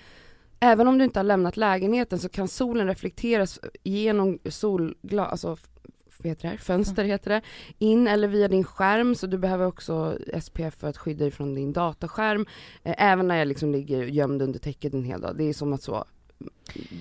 Även 0.60 0.88
om 0.88 0.98
du 0.98 1.04
inte 1.04 1.20
har 1.20 1.24
lämnat 1.24 1.58
lägenheten 1.58 2.20
så 2.20 2.30
kan 2.30 2.48
solen 2.48 2.88
reflekteras 2.88 3.60
genom 3.84 4.40
solglas, 4.50 5.32
alltså 5.46 5.58
heter 6.24 6.42
det 6.42 6.48
här? 6.48 6.58
Fönster 6.58 7.04
heter 7.04 7.30
det, 7.30 7.42
in 7.80 8.08
eller 8.08 8.28
via 8.28 8.48
din 8.48 8.64
skärm 8.64 9.16
så 9.16 9.28
du 9.28 9.38
behöver 9.38 9.66
också 9.66 10.18
SPF 10.42 10.76
för 10.76 10.88
att 10.88 10.98
skydda 10.98 11.20
dig 11.26 11.32
från 11.32 11.56
din 11.56 11.74
dataskärm. 11.74 12.46
Eh, 12.84 12.96
även 12.98 13.28
när 13.28 13.36
jag 13.38 13.48
liksom 13.48 13.72
ligger 13.72 14.04
gömd 14.04 14.42
under 14.42 14.60
täcket 14.60 14.94
en 14.94 15.04
hel 15.04 15.22
dag, 15.22 15.38
det 15.38 15.44
är 15.44 15.54
som 15.54 15.74
att 15.74 15.82
så 15.82 16.06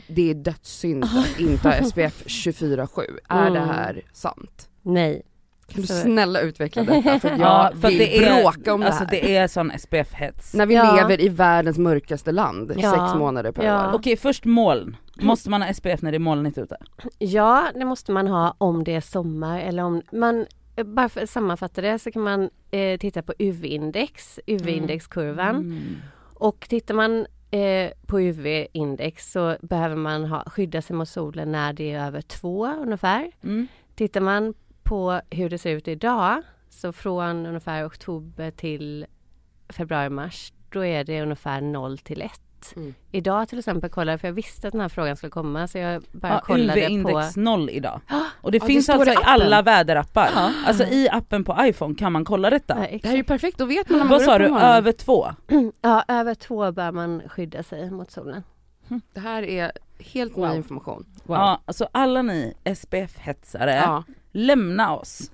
det 0.08 0.30
är 0.30 0.34
dödssynd 0.34 1.04
att 1.04 1.38
inte 1.40 1.68
ha 1.68 1.84
SPF 1.84 2.24
24-7. 2.26 3.00
Är 3.28 3.50
det 3.50 3.58
Mm. 3.58 3.68
här 3.68 4.02
sant? 4.12 4.68
Nej. 4.82 5.22
Kan 5.68 5.80
du 5.80 5.86
snälla 5.86 6.40
utveckla 6.40 6.84
detta 6.84 7.20
för 7.20 7.28
jag 7.30 7.38
Ja, 7.40 7.72
för 7.80 7.88
vill 7.88 7.98
det 7.98 8.16
är, 8.18 8.42
bråka 8.42 8.74
om 8.74 8.82
alltså 8.82 9.04
det 9.04 9.16
här. 9.16 9.22
det 9.28 9.36
är 9.36 9.46
sån 9.48 9.70
SPF-hets. 9.78 10.54
När 10.54 10.66
vi 10.66 10.74
Ja. 10.74 10.96
lever 10.96 11.20
i 11.20 11.28
världens 11.28 11.78
mörkaste 11.78 12.32
land, 12.32 12.72
Ja. 12.76 12.90
sex 12.90 13.18
månader 13.18 13.52
per 13.52 13.64
Ja. 13.64 13.88
år. 13.88 13.94
Okej 13.94 14.16
först 14.16 14.44
moln, 14.44 14.96
måste 15.20 15.50
man 15.50 15.62
ha 15.62 15.68
SPF 15.74 16.02
när 16.02 16.12
det 16.12 16.16
är 16.16 16.18
molnigt 16.18 16.58
ute? 16.58 16.76
Ja, 17.18 17.64
det 17.74 17.84
måste 17.84 18.12
man 18.12 18.28
ha 18.28 18.54
om 18.58 18.84
det 18.84 18.94
är 18.94 19.00
sommar 19.00 19.60
eller 19.60 19.82
om 19.82 20.02
man 20.12 20.46
bara 20.84 21.08
för 21.08 21.22
att 21.22 21.30
sammanfatta 21.30 21.80
det 21.80 21.98
så 21.98 22.10
kan 22.12 22.22
man 22.22 22.50
eh, 22.70 22.98
titta 22.98 23.22
på 23.22 23.32
UV-index, 23.38 24.38
UV-indexkurvan. 24.46 25.56
Mm. 25.56 25.96
Och 26.34 26.66
tittar 26.68 26.94
man 26.94 27.26
eh, 27.50 27.90
på 28.06 28.20
UV-index 28.20 29.32
så 29.32 29.56
behöver 29.62 29.96
man 29.96 30.24
ha, 30.24 30.44
skydda 30.46 30.82
sig 30.82 30.96
mot 30.96 31.08
solen 31.08 31.52
när 31.52 31.72
det 31.72 31.92
är 31.92 32.06
över 32.06 32.20
två 32.20 32.66
ungefär. 32.66 33.30
Mm. 33.44 33.66
Tittar 33.94 34.20
man 34.20 34.54
på 34.84 35.20
hur 35.30 35.50
det 35.50 35.58
ser 35.58 35.70
ut 35.70 35.88
idag, 35.88 36.42
så 36.68 36.92
från 36.92 37.46
ungefär 37.46 37.86
oktober 37.86 38.50
till 38.50 39.06
februari-mars, 39.68 40.52
då 40.72 40.84
är 40.84 41.04
det 41.04 41.22
ungefär 41.22 41.60
0 41.60 41.98
till 41.98 42.22
1. 42.22 42.32
Mm. 42.76 42.94
Idag 43.10 43.48
till 43.48 43.58
exempel 43.58 43.90
kollade 43.90 44.10
jag, 44.12 44.20
för 44.20 44.28
jag 44.28 44.32
visste 44.32 44.66
att 44.68 44.72
den 44.72 44.80
här 44.80 44.88
frågan 44.88 45.16
skulle 45.16 45.30
komma, 45.30 45.68
så 45.68 45.78
jag 45.78 46.02
bara 46.12 46.32
Ja, 46.32 46.40
kollade 46.40 46.72
på... 46.80 46.86
UV-index 46.86 47.36
noll 47.36 47.70
idag. 47.70 48.00
Och 48.40 48.52
det 48.52 48.58
Ja, 48.58 48.66
finns 48.66 48.86
det 48.86 48.92
alltså 48.94 49.10
i 49.10 49.14
i 49.14 49.16
alla 49.24 49.62
väderappar. 49.62 50.30
Alltså 50.66 50.84
i 50.84 51.08
appen 51.08 51.44
på 51.44 51.56
iPhone 51.60 51.94
kan 51.94 52.12
man 52.12 52.24
kolla 52.24 52.50
detta. 52.50 52.74
Ja, 52.90 52.98
Det 53.02 53.06
här 53.08 53.12
är 53.12 53.16
ju 53.16 53.24
perfekt, 53.24 53.58
då 53.58 53.64
vet 53.64 53.88
man 53.88 53.98
när 53.98 54.04
man 54.04 54.10
Vad 54.12 54.22
sa 54.22 54.38
du, 54.38 54.44
över 54.58 54.92
två? 54.92 55.26
ja, 55.80 56.04
över 56.08 56.34
två 56.34 56.72
bör 56.72 56.92
man 56.92 57.22
skydda 57.28 57.62
sig 57.62 57.90
mot 57.90 58.10
solen. 58.10 58.42
Det 59.12 59.20
här 59.20 59.42
är 59.42 59.72
helt 59.98 60.36
ny 60.36 60.42
Wow. 60.46 60.56
information. 60.56 61.06
Ja, 61.28 61.60
alltså 61.64 61.88
alla 61.92 62.22
ni 62.22 62.54
SPF-hetsare, 62.64 63.74
Ja. 63.74 64.04
Lämna 64.34 64.96
oss. 64.96 65.30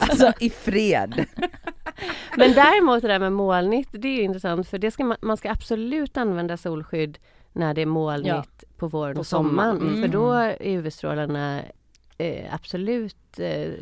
alltså 0.00 0.32
i 0.40 0.50
fred. 0.50 1.24
Men 2.36 2.52
däremot 2.52 3.02
det 3.02 3.08
där 3.08 3.18
med 3.18 3.32
molnigt, 3.32 3.90
det 3.92 4.08
är 4.08 4.16
ju 4.16 4.22
intressant 4.22 4.68
för 4.68 4.78
det 4.78 4.90
ska 4.90 5.04
man, 5.04 5.16
man 5.20 5.36
ska 5.36 5.50
absolut 5.50 6.16
använda 6.16 6.56
solskydd 6.56 7.18
när 7.52 7.74
det 7.74 7.82
är 7.82 7.86
molnigt 7.86 8.28
Ja. 8.60 8.68
på 8.76 8.88
våren 8.88 9.18
och 9.18 9.26
sommaren. 9.26 9.76
sommaren. 9.76 9.94
Mm. 9.96 10.02
För 10.02 10.08
då 10.18 10.32
är 10.32 10.56
UV-strålarna 10.60 11.62
eh, 12.18 12.54
absolut 12.54 13.16
eh, 13.38 13.72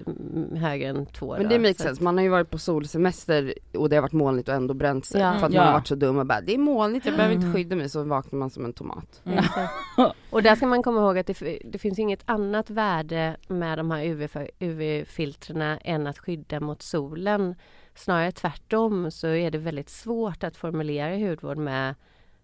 högre 0.56 0.88
än 0.88 1.06
två. 1.06 1.32
Men 1.32 1.42
då. 1.42 1.48
det 1.48 1.58
makes 1.58 1.80
att- 1.80 1.86
sense, 1.86 2.02
man 2.02 2.16
har 2.16 2.22
ju 2.24 2.28
varit 2.30 2.50
på 2.50 2.58
solsemester 2.58 3.54
och 3.74 3.88
det 3.88 3.96
har 3.96 4.02
varit 4.02 4.12
molnigt 4.12 4.48
och 4.48 4.54
ändå 4.54 4.74
bränt 4.74 5.04
sig. 5.06 5.20
Ja. 5.20 5.38
För 5.38 5.46
att 5.46 5.52
Ja. 5.52 5.60
man 5.60 5.66
har 5.66 5.72
varit 5.74 5.86
så 5.86 5.94
dum 5.94 6.18
och 6.18 6.26
bara, 6.26 6.40
det 6.40 6.54
är 6.54 6.58
molnigt, 6.58 7.06
jag 7.06 7.14
behöver 7.16 7.34
inte 7.34 7.46
Mm. 7.46 7.54
skydda 7.54 7.76
mig, 7.76 7.88
så 7.88 8.02
vaknar 8.02 8.38
man 8.38 8.50
som 8.50 8.64
en 8.64 8.72
tomat. 8.72 9.22
Mm. 9.24 10.10
Och 10.30 10.42
där 10.42 10.56
ska 10.56 10.66
man 10.66 10.82
komma 10.82 11.00
ihåg 11.00 11.18
att 11.18 11.26
det, 11.26 11.58
det 11.64 11.78
finns 11.78 11.98
inget 11.98 12.22
annat 12.24 12.70
värde 12.70 13.36
med 13.48 13.78
de 13.78 13.90
här 13.90 14.04
UV, 14.04 14.28
UV-filtrerna 14.58 15.78
än 15.78 16.06
att 16.06 16.18
skydda 16.18 16.60
mot 16.60 16.82
solen. 16.82 17.54
Snarare 17.94 18.32
tvärtom 18.32 19.10
så 19.10 19.26
är 19.28 19.50
det 19.50 19.58
väldigt 19.58 19.88
svårt 19.90 20.44
att 20.44 20.56
formulera 20.56 21.16
hudvård 21.28 21.56
med 21.58 21.94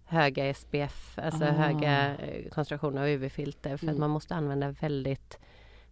höga 0.05 0.55
SPF, 0.55 1.19
alltså 1.19 1.45
Ah. 1.45 1.51
höga 1.51 2.17
eh, 2.17 2.49
koncentrationer 2.51 3.03
av 3.03 3.09
UV-filter 3.09 3.69
för 3.77 3.87
att 3.87 3.91
Mm. 3.91 4.01
man 4.01 4.11
måste 4.11 4.35
använda 4.35 4.71
väldigt 4.71 5.39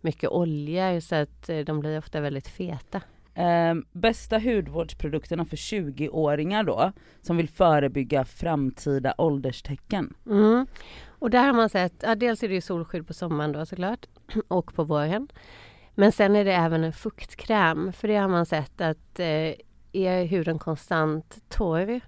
mycket 0.00 0.30
oljor 0.30 1.00
så 1.00 1.14
att 1.14 1.48
eh, 1.48 1.58
de 1.58 1.80
blir 1.80 1.98
ofta 1.98 2.20
väldigt 2.20 2.48
feta. 2.48 3.00
Eh, 3.34 3.74
bästa 3.92 4.38
hudvårdsprodukterna 4.38 5.44
för 5.44 5.56
20-åringar 5.56 6.62
då, 6.64 6.92
som 7.22 7.36
vill 7.36 7.48
förebygga 7.48 8.24
framtida 8.24 9.14
ålderstecken. 9.18 10.14
Mm. 10.26 10.66
Och 11.08 11.30
där 11.30 11.46
har 11.46 11.52
man 11.52 11.68
sett, 11.68 11.94
ja, 12.02 12.14
dels 12.14 12.42
är 12.42 12.48
det 12.48 12.54
ju 12.54 12.60
solskydd 12.60 13.06
på 13.06 13.14
sommaren 13.14 13.52
då 13.52 13.66
såklart 13.66 14.06
och 14.48 14.74
på 14.74 14.84
våren. 14.84 15.28
Men 15.94 16.12
sen 16.12 16.36
är 16.36 16.44
det 16.44 16.52
även 16.52 16.84
en 16.84 16.92
fuktkräm, 16.92 17.92
för 17.92 18.08
det 18.08 18.16
har 18.16 18.28
man 18.28 18.46
sett 18.46 18.80
att 18.80 19.20
eh, 19.20 19.54
är 19.92 20.24
huden 20.24 20.58
konstant 20.58 21.38
torr 21.48 22.00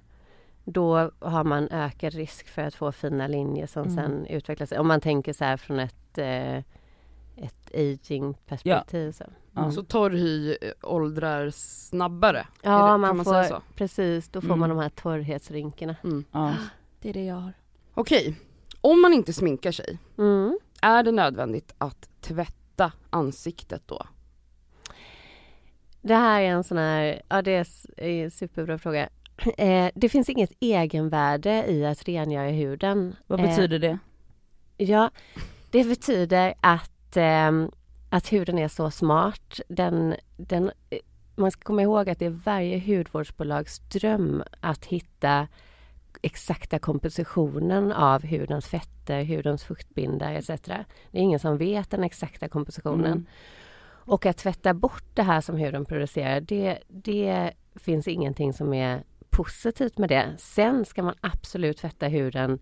då 0.64 1.10
har 1.20 1.44
man 1.44 1.68
ökad 1.70 2.14
risk 2.14 2.48
för 2.48 2.62
att 2.62 2.74
få 2.74 2.92
fina 2.92 3.26
linjer 3.26 3.66
som 3.66 3.82
Mm. 3.82 3.94
sen 3.94 4.26
utvecklas. 4.26 4.72
Om 4.72 4.88
man 4.88 5.00
tänker 5.00 5.32
så 5.32 5.44
här 5.44 5.56
från 5.56 5.78
ett, 5.78 6.18
eh, 6.18 6.58
ett 7.40 7.70
aging-perspektiv. 7.74 9.12
Så. 9.12 9.24
Ja. 9.54 9.70
Så 9.72 9.82
torr 9.82 10.10
hy 10.10 10.56
eh, 10.60 10.72
åldrar 10.82 11.50
snabbare? 11.54 12.46
Ja, 12.62 12.70
det, 12.92 12.98
man, 12.98 13.16
man 13.16 13.24
får, 13.24 13.62
precis, 13.74 14.28
då 14.28 14.40
får 14.40 14.46
Mm. 14.48 14.58
man 14.58 14.68
de 14.68 14.78
här 14.78 14.88
torrhetsrynkorna. 14.88 15.96
Mm. 16.04 16.24
Ja. 16.32 16.54
Det 17.00 17.08
är 17.08 17.12
det 17.12 17.24
jag 17.24 17.34
har. 17.34 17.52
Okej, 17.94 18.36
om 18.80 19.00
man 19.02 19.12
inte 19.12 19.32
sminkar 19.32 19.72
sig, 19.72 19.98
Mm. 20.18 20.58
är 20.82 21.02
det 21.02 21.12
nödvändigt 21.12 21.74
att 21.78 22.08
tvätta 22.20 22.92
ansiktet 23.10 23.82
då? 23.86 24.06
Det 26.02 26.14
här 26.14 26.40
är 26.40 26.46
en 26.50 26.64
sån 26.64 26.78
här, 26.78 27.22
ja 27.28 27.42
det 27.42 27.50
är 27.96 28.24
en 28.24 28.30
superbra 28.30 28.78
fråga. 28.78 29.08
Eh, 29.58 29.90
det 29.94 30.08
finns 30.08 30.28
inget 30.28 30.52
egenvärde 30.60 31.64
i 31.70 31.86
att 31.86 32.08
rengöra 32.08 32.48
huden. 32.50 33.16
Vad 33.26 33.40
Eh, 33.40 33.46
betyder 33.46 33.78
det? 33.78 33.98
Ja, 34.76 35.10
det 35.70 35.84
betyder 35.84 36.54
att, 36.60 36.90
ehm, 37.16 37.70
att 38.08 38.32
huden 38.32 38.58
är 38.58 38.68
så 38.68 38.90
smart. 38.90 39.60
Den, 39.68 40.14
den, 40.36 40.70
eh, 40.90 40.98
man 41.36 41.50
ska 41.50 41.62
komma 41.62 41.82
ihåg 41.82 42.08
att 42.08 42.18
det 42.18 42.26
är 42.26 42.40
varje 42.44 42.78
hudvårdsbolags 42.78 43.78
dröm 43.78 44.42
att 44.60 44.84
hitta 44.84 45.48
exakta 46.22 46.78
kompositionen 46.78 47.92
av 47.92 48.26
hudens 48.26 48.66
fetter, 48.66 49.24
hudens 49.24 49.64
fuktbindare 49.64 50.36
etc. 50.36 50.46
Det 50.46 51.18
är 51.18 51.22
ingen 51.22 51.38
som 51.38 51.58
vet 51.58 51.90
den 51.90 52.04
exakta 52.04 52.48
kompositionen. 52.48 53.12
Mm. 53.12 53.26
Och 54.10 54.26
att 54.26 54.36
tvätta 54.36 54.74
bort 54.74 55.04
det 55.14 55.22
här 55.22 55.40
som 55.40 55.56
huden 55.56 55.84
producerar, 55.84 56.40
det, 56.40 56.78
det 56.88 57.52
finns 57.74 58.08
ingenting 58.08 58.52
som 58.52 58.74
är 58.74 59.02
positivt 59.30 59.98
med 59.98 60.08
det. 60.08 60.34
Sen 60.38 60.84
ska 60.84 61.02
man 61.02 61.14
absolut 61.20 61.76
tvätta 61.76 62.06
huden 62.06 62.58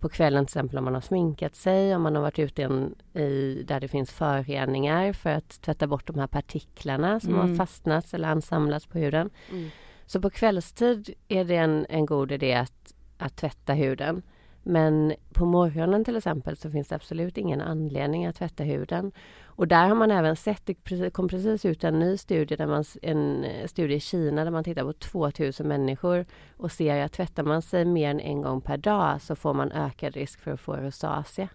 på 0.00 0.08
kvällen 0.08 0.46
till 0.46 0.50
exempel 0.52 0.78
om 0.78 0.84
man 0.84 0.94
har 0.94 1.00
sminkat 1.00 1.56
sig, 1.56 1.96
om 1.96 2.02
man 2.02 2.14
har 2.14 2.22
varit 2.22 2.38
ute 2.38 2.62
en, 2.62 2.94
i, 3.14 3.62
där 3.66 3.80
det 3.80 3.88
finns 3.88 4.12
föroreningar 4.12 5.12
för 5.12 5.30
att 5.30 5.60
tvätta 5.60 5.86
bort 5.86 6.06
de 6.06 6.18
här 6.18 6.26
partiklarna 6.26 7.20
som 7.20 7.34
Mm. 7.34 7.48
har 7.48 7.56
fastnat 7.56 8.14
eller 8.14 8.28
ansamlats 8.28 8.86
på 8.86 8.98
huden. 8.98 9.30
Mm. 9.50 9.68
Så 10.06 10.20
på 10.20 10.30
kvällstid 10.30 11.14
är 11.28 11.44
det 11.44 11.56
en, 11.56 11.86
en 11.88 12.06
god 12.06 12.32
idé 12.32 12.54
att, 12.54 12.94
att 13.18 13.36
tvätta 13.36 13.72
huden. 13.72 14.22
Men 14.62 15.14
på 15.32 15.46
morgonen 15.46 16.04
till 16.04 16.16
exempel 16.16 16.56
så 16.56 16.70
finns 16.70 16.88
det 16.88 16.94
absolut 16.94 17.38
ingen 17.38 17.60
anledning 17.60 18.26
att 18.26 18.36
tvätta 18.36 18.64
huden. 18.64 19.12
Och 19.60 19.68
där 19.68 19.88
har 19.88 19.94
man 19.94 20.10
även 20.10 20.36
sett, 20.36 20.66
det 20.66 21.10
kom 21.10 21.28
precis 21.28 21.64
ut 21.64 21.84
en 21.84 21.98
ny 21.98 22.16
studie, 22.16 22.56
där 22.56 22.66
man, 22.66 22.84
en 23.02 23.44
eh, 23.44 23.66
studie 23.66 23.94
i 23.94 24.00
Kina 24.00 24.44
där 24.44 24.50
man 24.50 24.64
tittar 24.64 24.84
på 24.84 24.92
2000 24.92 25.68
människor 25.68 26.26
och 26.56 26.72
ser 26.72 27.04
att 27.04 27.12
tvättar 27.12 27.42
man 27.42 27.62
sig 27.62 27.84
mer 27.84 28.10
än 28.10 28.20
en 28.20 28.42
gång 28.42 28.60
per 28.60 28.76
dag 28.76 29.22
så 29.22 29.36
får 29.36 29.54
man 29.54 29.72
ökad 29.72 30.14
risk 30.14 30.40
för 30.40 30.50
att 30.50 30.60
få 30.60 30.76
rosacea. 30.76 31.48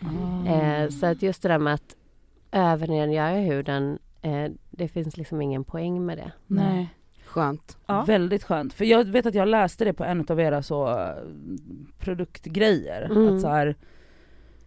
Ah. 0.00 0.48
Eh, 0.48 0.88
så 0.88 1.06
att 1.06 1.22
just 1.22 1.42
det 1.42 1.48
där 1.48 1.58
med 1.58 1.74
att 1.74 1.96
övernedgöra 2.52 3.36
huden, 3.36 3.98
eh, 4.22 4.50
det 4.70 4.88
finns 4.88 5.16
liksom 5.16 5.42
ingen 5.42 5.64
poäng 5.64 6.06
med 6.06 6.18
det. 6.18 6.32
Nej. 6.46 6.94
Skönt. 7.24 7.78
Ja. 7.86 8.04
Väldigt 8.04 8.44
skönt. 8.44 8.72
För 8.72 8.84
jag 8.84 9.04
vet 9.04 9.26
att 9.26 9.34
jag 9.34 9.48
läste 9.48 9.84
det 9.84 9.92
på 9.92 10.04
en 10.04 10.26
av 10.28 10.40
era 10.40 10.62
så 10.62 10.88
eh, 10.88 11.14
produktgrejer. 11.98 13.02
Mm. 13.02 13.34
Att 13.34 13.40
så 13.40 13.48
här, 13.48 13.76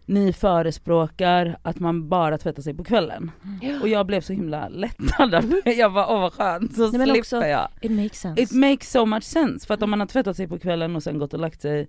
ni 0.06 0.32
förespråkar 0.32 1.56
att 1.62 1.78
man 1.80 2.08
bara 2.08 2.38
tvättar 2.38 2.62
sig 2.62 2.74
på 2.74 2.84
kvällen. 2.84 3.30
Och 3.82 3.88
jag 3.88 4.06
blev 4.06 4.20
så 4.20 4.32
himla 4.32 4.68
lättad 4.68 5.30
det. 5.64 5.72
Jag 5.72 5.92
bara 5.92 6.06
åh 6.08 6.20
vad 6.20 6.32
skönt, 6.32 6.74
så 6.74 6.80
Nej, 6.82 6.90
men 6.98 7.06
slipper 7.06 7.20
också- 7.20 7.46
jag. 7.46 7.68
It 7.80 7.90
makes 7.92 8.20
sense. 8.20 8.42
It 8.42 8.52
makes 8.52 8.90
so 8.90 9.04
much 9.06 9.24
sense. 9.24 9.66
För 9.66 9.74
att 9.74 9.82
om 9.82 9.90
man 9.90 10.00
har 10.00 10.06
tvättat 10.06 10.36
sig 10.36 10.48
på 10.48 10.58
kvällen 10.58 10.96
och 10.96 11.02
sen 11.02 11.18
gått 11.18 11.34
och 11.34 11.40
lagt 11.40 11.62
sig, 11.62 11.88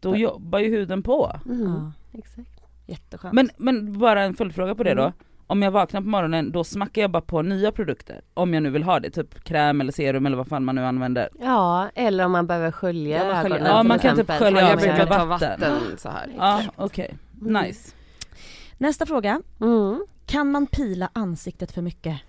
då 0.00 0.16
jobbar 0.16 0.58
ju 0.58 0.70
huden 0.70 1.02
på. 1.02 1.40
Mm. 1.46 1.66
ja, 1.66 1.92
Exakt. 2.18 2.48
jätteskönt. 2.86 3.34
Men, 3.34 3.50
men 3.56 3.98
bara 3.98 4.22
en 4.22 4.34
följdfråga 4.34 4.74
på 4.74 4.82
det 4.82 4.94
då. 4.94 5.02
Mm. 5.02 5.12
Om 5.50 5.62
jag 5.62 5.70
vaknar 5.70 6.00
på 6.00 6.06
morgonen, 6.06 6.52
då 6.52 6.64
smackar 6.64 7.02
jag 7.02 7.10
bara 7.10 7.20
på 7.22 7.42
nya 7.42 7.72
produkter. 7.72 8.20
Om 8.34 8.54
jag 8.54 8.62
nu 8.62 8.70
vill 8.70 8.82
ha 8.82 9.00
det, 9.00 9.10
typ 9.10 9.44
kräm 9.44 9.80
eller 9.80 9.92
serum 9.92 10.26
eller 10.26 10.36
vad 10.36 10.48
fan 10.48 10.64
man 10.64 10.74
nu 10.74 10.84
använder. 10.84 11.28
Ja, 11.40 11.88
eller 11.94 12.24
om 12.24 12.32
man 12.32 12.46
behöver 12.46 12.70
skölja 12.70 13.18
Ja, 13.18 13.24
man 13.34 13.42
sköljer- 13.44 13.56
ögonen 13.56 13.76
Ja, 13.76 13.82
man 13.82 13.98
kan 13.98 14.16
typ 14.16 14.30
skölja 14.30 14.60
Ja, 14.60 14.72
av 14.72 14.80
med 14.80 15.08
vatten. 15.08 15.28
vatten 15.28 15.72
så 15.98 16.08
här. 16.08 16.30
Ja 16.36 16.60
okej, 16.76 17.16
Mm. 17.40 17.62
nice. 17.62 17.94
Nästa 18.78 19.06
fråga. 19.06 19.42
Mm. 19.60 20.04
Kan 20.26 20.50
man 20.50 20.66
pila 20.66 21.10
ansiktet 21.12 21.72
för 21.72 21.82
mycket? 21.82 22.20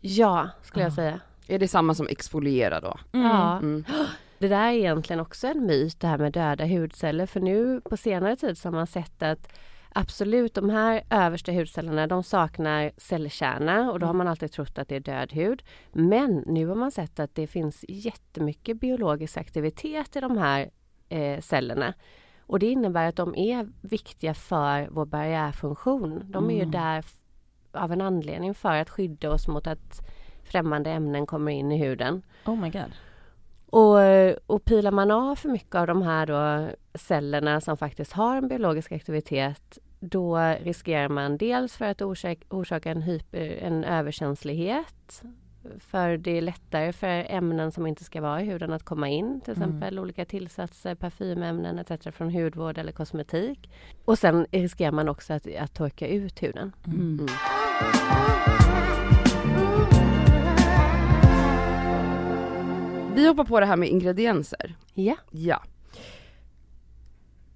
Ja, 0.00 0.48
skulle 0.62 0.84
jag 0.84 0.90
Ja. 0.90 0.94
säga. 0.96 1.20
Är 1.46 1.58
det 1.58 1.68
samma 1.68 1.94
som 1.94 2.06
exfoliera 2.08 2.80
då? 2.80 2.98
Ja. 3.12 3.56
Mm. 3.58 3.84
Det 4.38 4.48
där 4.48 4.68
är 4.68 4.72
egentligen 4.72 5.20
också 5.20 5.46
en 5.46 5.66
myt 5.66 6.00
det 6.00 6.06
här 6.06 6.18
med 6.18 6.32
döda 6.32 6.64
hudceller 6.66 7.26
för 7.26 7.40
nu 7.40 7.80
på 7.80 7.96
senare 7.96 8.36
tid 8.36 8.58
så 8.58 8.68
har 8.68 8.72
man 8.72 8.86
sett 8.86 9.22
att 9.22 9.52
absolut 9.92 10.54
de 10.54 10.70
här 10.70 11.02
översta 11.10 11.52
hudcellerna 11.52 12.06
de 12.06 12.22
saknar 12.22 12.90
cellkärna 12.96 13.92
och 13.92 14.00
då 14.00 14.06
har 14.06 14.14
man 14.14 14.28
alltid 14.28 14.52
trott 14.52 14.78
att 14.78 14.88
det 14.88 14.96
är 14.96 15.00
död 15.00 15.32
hud. 15.32 15.62
Men 15.92 16.44
nu 16.46 16.66
har 16.66 16.74
man 16.74 16.90
sett 16.90 17.20
att 17.20 17.34
det 17.34 17.46
finns 17.46 17.84
jättemycket 17.88 18.80
biologisk 18.80 19.36
aktivitet 19.36 20.16
i 20.16 20.20
de 20.20 20.38
här 20.38 20.70
eh, 21.08 21.40
cellerna. 21.40 21.94
Och 22.48 22.58
det 22.58 22.66
innebär 22.66 23.08
att 23.08 23.16
de 23.16 23.34
är 23.36 23.68
viktiga 23.80 24.34
för 24.34 24.88
vår 24.90 25.06
barriärfunktion. 25.06 26.22
De 26.24 26.50
är 26.50 26.54
ju 26.54 26.60
Mm. 26.60 26.70
där 26.70 27.04
av 27.72 27.92
en 27.92 28.00
anledning 28.00 28.54
för 28.54 28.74
att 28.74 28.90
skydda 28.90 29.30
oss 29.30 29.48
mot 29.48 29.66
att 29.66 30.00
främmande 30.44 30.90
ämnen 30.90 31.26
kommer 31.26 31.52
in 31.52 31.72
i 31.72 31.78
huden. 31.78 32.22
Oh 32.46 32.56
my 32.60 32.70
god. 32.70 32.92
Och, 33.66 33.96
och 34.46 34.64
pilar 34.64 34.90
man 34.90 35.10
av 35.10 35.36
för 35.36 35.48
mycket 35.48 35.74
av 35.74 35.86
de 35.86 36.02
här 36.02 36.26
då 36.26 36.68
cellerna 36.94 37.60
som 37.60 37.76
faktiskt 37.76 38.12
har 38.12 38.36
en 38.36 38.48
biologisk 38.48 38.92
aktivitet 38.92 39.78
då 40.00 40.38
riskerar 40.62 41.08
man 41.08 41.36
dels 41.36 41.76
för 41.76 41.84
att 41.84 42.02
orsaka, 42.02 42.44
orsaka 42.48 42.90
en, 42.90 43.02
hyper, 43.02 43.46
en 43.62 43.84
överkänslighet 43.84 45.22
för 45.80 46.16
det 46.16 46.30
är 46.38 46.42
lättare 46.42 46.92
för 46.92 47.06
ämnen 47.28 47.72
som 47.72 47.86
inte 47.86 48.04
ska 48.04 48.20
vara 48.20 48.42
i 48.42 48.44
huden 48.44 48.72
att 48.72 48.84
komma 48.84 49.08
in, 49.08 49.40
till 49.40 49.54
Mm. 49.56 49.68
exempel 49.68 49.98
olika 49.98 50.24
tillsatser, 50.24 50.94
parfymämnen 50.94 51.78
etc. 51.78 51.92
från 52.16 52.30
hudvård 52.30 52.78
eller 52.78 52.92
kosmetik. 52.92 53.70
Och 54.04 54.18
sen 54.18 54.46
riskerar 54.52 54.92
man 54.92 55.08
också 55.08 55.32
att, 55.32 55.46
att 55.60 55.74
torka 55.74 56.08
ut 56.08 56.42
huden. 56.42 56.72
Mm. 56.86 57.00
Mm. 57.18 57.26
Vi 63.14 63.26
hoppar 63.26 63.44
på 63.44 63.60
det 63.60 63.66
här 63.66 63.76
med 63.76 63.88
ingredienser. 63.88 64.74
Ja. 64.94 65.16
Ja. 65.30 65.62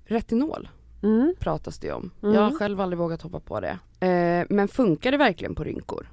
Retinol 0.05 0.69
Mm. 1.03 1.35
pratas 1.39 1.79
det 1.79 1.93
om. 1.93 2.11
Mm. 2.23 2.35
Jag 2.35 2.43
har 2.43 2.51
själv 2.59 2.81
aldrig 2.81 2.99
vågat 2.99 3.23
hoppa 3.23 3.41
på 3.41 3.61
det. 3.61 3.79
Eh, 4.07 4.47
men 4.51 4.69
funkar 4.69 5.11
det 5.11 5.17
verkligen 5.17 5.55
på 5.55 5.65
rynkor? 5.65 6.07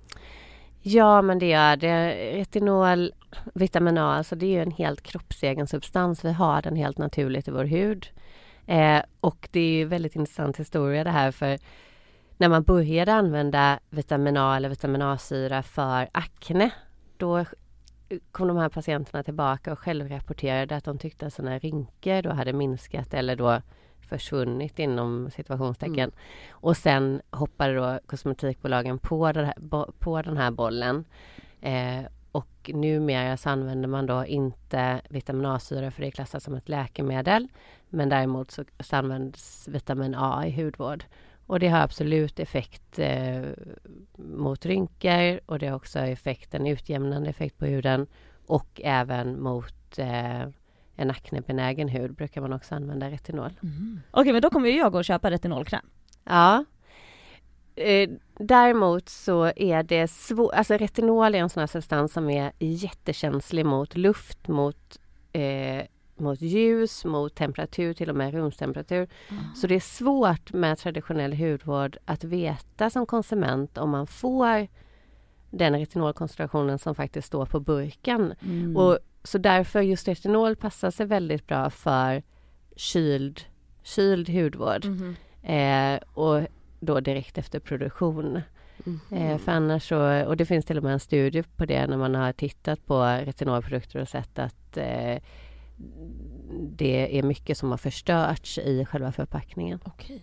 Ja, 0.82 1.22
men 1.22 1.40
det 1.40 1.50
gör 1.50 1.76
det. 1.76 2.14
Retinol, 2.34 3.12
vitamin 3.54 3.98
A, 3.98 4.14
alltså 4.14 4.36
det 4.36 4.46
är 4.46 4.50
ju 4.50 4.62
en 4.62 4.72
helt 4.72 5.02
kroppsegen 5.02 5.68
substans. 5.68 6.26
Vi 6.26 6.32
har 6.32 6.62
den 6.62 6.76
helt 6.76 6.98
naturligt 6.98 7.48
i 7.48 7.52
vår 7.52 7.66
hud. 7.66 8.08
Eh, 8.66 9.02
och 9.20 9.50
det 9.52 9.60
är 9.60 9.72
ju 9.72 9.86
väldigt 9.86 10.16
intressant 10.16 10.60
historia 10.60 11.04
det 11.04 11.10
här 11.10 11.32
för 11.32 11.60
när 12.38 12.50
man 12.50 12.64
började 12.64 13.14
använda 13.14 13.80
vitamin 13.90 14.38
A 14.38 14.56
eller 14.56 14.70
vitamin 14.70 15.02
A-syra 15.02 15.64
för 15.64 16.10
akne, 16.12 16.72
då 17.18 17.46
kom 18.32 18.48
de 18.48 18.58
här 18.58 18.70
patienterna 18.70 19.24
tillbaka 19.24 19.72
och 19.72 19.80
självrapporterade 19.80 20.76
att 20.76 20.84
de 20.84 20.98
tyckte 20.98 21.26
att 21.26 21.34
sina 21.34 21.60
rynkor 21.60 22.22
då 22.22 22.30
hade 22.30 22.54
minskat 22.54 23.14
eller 23.14 23.36
då 23.36 23.62
försvunnit 24.10 24.80
inom 24.80 25.32
situationstecken. 25.32 26.00
Mm. 26.00 26.12
Och 26.52 26.78
sen 26.78 27.22
hoppade 27.32 27.76
då 27.76 28.00
kosmetikbolagen 28.06 29.00
på 29.00 29.32
den 29.32 29.46
här, 29.46 29.54
bo, 29.58 29.92
på 30.00 30.22
den 30.22 30.38
här 30.38 30.52
bollen. 30.52 31.06
Eh, 31.62 32.02
och 32.32 32.72
numera 32.74 33.38
så 33.38 33.50
använder 33.50 33.88
man 33.88 34.06
då 34.06 34.26
inte 34.26 35.02
vitamin 35.10 35.46
A-syra 35.46 35.92
för 35.92 36.02
det 36.02 36.08
är 36.08 36.12
klassat 36.12 36.44
som 36.44 36.56
ett 36.56 36.70
läkemedel. 36.70 37.48
Men 37.90 38.10
däremot 38.10 38.52
så, 38.52 38.64
så 38.80 38.96
används 38.96 39.68
vitamin 39.68 40.16
A 40.16 40.44
i 40.48 40.52
hudvård. 40.64 41.04
Och 41.46 41.60
det 41.60 41.68
har 41.68 41.80
absolut 41.80 42.40
effekt 42.40 43.00
eh, 43.00 43.42
mot 44.18 44.66
rynkor 44.66 45.40
och 45.46 45.60
det 45.60 45.68
har 45.68 45.76
också 45.76 46.00
effekt, 46.00 46.54
en 46.54 46.68
utjämnande 46.68 47.30
effekt 47.30 47.58
på 47.58 47.66
huden 47.66 48.08
och 48.48 48.82
även 48.84 49.42
mot 49.42 50.00
eh, 50.00 50.50
en 51.00 51.12
aknebenägen 51.12 51.90
hud 51.90 52.14
brukar 52.14 52.42
man 52.42 52.54
också 52.54 52.76
använda 52.76 53.10
retinol. 53.10 53.52
Okej 54.12 54.34
men 54.34 54.42
då 54.42 54.50
kommer 54.50 54.70
ju 54.70 54.78
jag 54.78 54.92
gå 54.92 54.98
och 54.98 55.06
köpa 55.06 55.32
retinolkräm. 55.32 55.86
Ja. 56.24 56.66
Eh, 57.76 58.10
däremot 58.40 59.10
så 59.10 59.52
är 59.56 59.84
det 59.84 60.08
svårt, 60.08 60.54
alltså 60.54 60.74
retinol 60.74 61.36
är 61.36 61.40
en 61.40 61.50
sån 61.50 61.62
här 61.62 61.68
substans 61.68 62.14
som 62.14 62.30
är 62.30 62.52
jättekänslig 62.60 63.66
mot 63.66 63.96
luft, 63.96 64.48
mot, 64.48 65.00
eh, 65.32 65.84
mot 66.18 66.42
ljus, 66.42 67.06
mot 67.06 67.36
temperatur, 67.36 67.94
till 67.94 68.10
och 68.10 68.16
med 68.16 68.34
rumstemperatur. 68.34 69.08
Så 69.56 69.68
det 69.68 69.76
är 69.76 69.80
svårt 69.80 70.54
med 70.54 70.78
traditionell 70.78 71.34
hudvård 71.34 71.98
att 72.06 72.24
veta 72.24 72.90
som 72.90 73.06
konsument 73.06 73.78
om 73.78 73.90
man 73.90 74.08
får 74.08 74.68
den 75.52 75.80
retinolkoncentrationen 75.80 76.80
som 76.80 76.96
faktiskt 76.96 77.28
står 77.28 77.46
på 77.46 77.60
burken. 77.60 78.34
Mm. 78.42 78.78
Och, 78.78 79.00
så 79.30 79.38
därför 79.38 79.82
just 79.82 80.08
retinol 80.08 80.56
passar 80.56 80.92
sig 80.92 81.06
väldigt 81.06 81.48
bra 81.48 81.70
för 81.70 82.24
kyld, 82.76 83.42
kyld 83.84 84.30
hudvård. 84.30 84.86
Mhm. 84.86 85.16
Eh, 85.44 86.00
och 86.14 86.42
då 86.80 87.00
direkt 87.00 87.38
efter 87.38 87.60
produktion. 87.60 88.42
Mhm. 88.84 89.00
Eh, 89.12 89.38
för 89.38 89.52
annars 89.52 89.88
så, 89.88 90.26
och 90.26 90.38
det 90.38 90.46
finns 90.46 90.66
till 90.66 90.78
och 90.78 90.84
med 90.84 90.94
en 90.94 91.00
studie 91.00 91.44
på 91.44 91.66
det 91.66 91.88
när 91.88 91.98
man 91.98 92.16
har 92.16 92.34
tittat 92.34 92.86
på 92.86 93.04
retinolprodukter 93.04 94.02
och 94.02 94.10
sett 94.10 94.40
att 94.40 94.78
eh, 94.78 95.18
det 96.78 97.20
är 97.20 97.24
mycket 97.24 97.58
som 97.58 97.70
har 97.70 97.78
förstörts 97.78 98.58
i 98.58 98.86
själva 98.86 99.12
förpackningen. 99.12 99.80
Okej. 99.84 100.22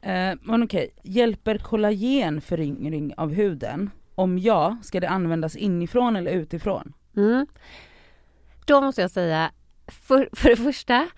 Eh, 0.00 0.34
men 0.42 0.62
okej, 0.62 0.90
hjälper 1.02 1.58
kollagen 1.58 2.40
föryngring 2.40 3.14
av 3.16 3.32
huden? 3.32 3.90
Om 4.14 4.38
ja, 4.38 4.76
ska 4.82 5.00
det 5.00 5.08
användas 5.08 5.56
inifrån 5.56 6.16
eller 6.16 6.30
utifrån? 6.30 6.92
Mm. 7.16 7.46
Då 8.68 8.80
måste 8.80 9.00
jag 9.00 9.10
säga, 9.10 9.50
för, 9.86 10.28
för 10.32 10.48
det 10.48 10.56
första 10.56 11.08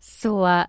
så 0.00 0.64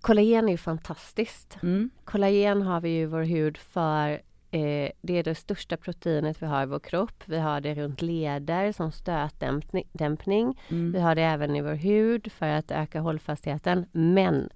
kollagen 0.00 0.48
är 0.48 0.52
ju 0.52 0.58
fantastiskt. 0.58 1.58
Mm. 1.62 1.90
Kollagen 2.04 2.62
har 2.62 2.80
vi 2.80 2.88
ju 2.88 3.02
i 3.02 3.06
vår 3.06 3.22
hud 3.22 3.56
för 3.56 4.10
eh, 4.50 4.90
det 5.02 5.18
är 5.18 5.22
det 5.22 5.34
största 5.34 5.76
proteinet 5.76 6.42
vi 6.42 6.46
har 6.46 6.62
i 6.62 6.66
vår 6.66 6.78
kropp. 6.78 7.22
Vi 7.24 7.38
har 7.38 7.60
det 7.60 7.74
runt 7.74 8.02
leder 8.02 8.72
som 8.72 8.92
stötdämpning. 8.92 9.88
dämpning. 9.92 10.60
Vi 10.68 10.76
Mm. 10.76 11.02
har 11.02 11.14
det 11.14 11.22
även 11.22 11.56
i 11.56 11.62
vår 11.62 11.74
hud 11.74 12.32
för 12.32 12.46
att 12.46 12.70
öka 12.70 13.00
hållfastheten. 13.00 13.86
Men 13.92 14.48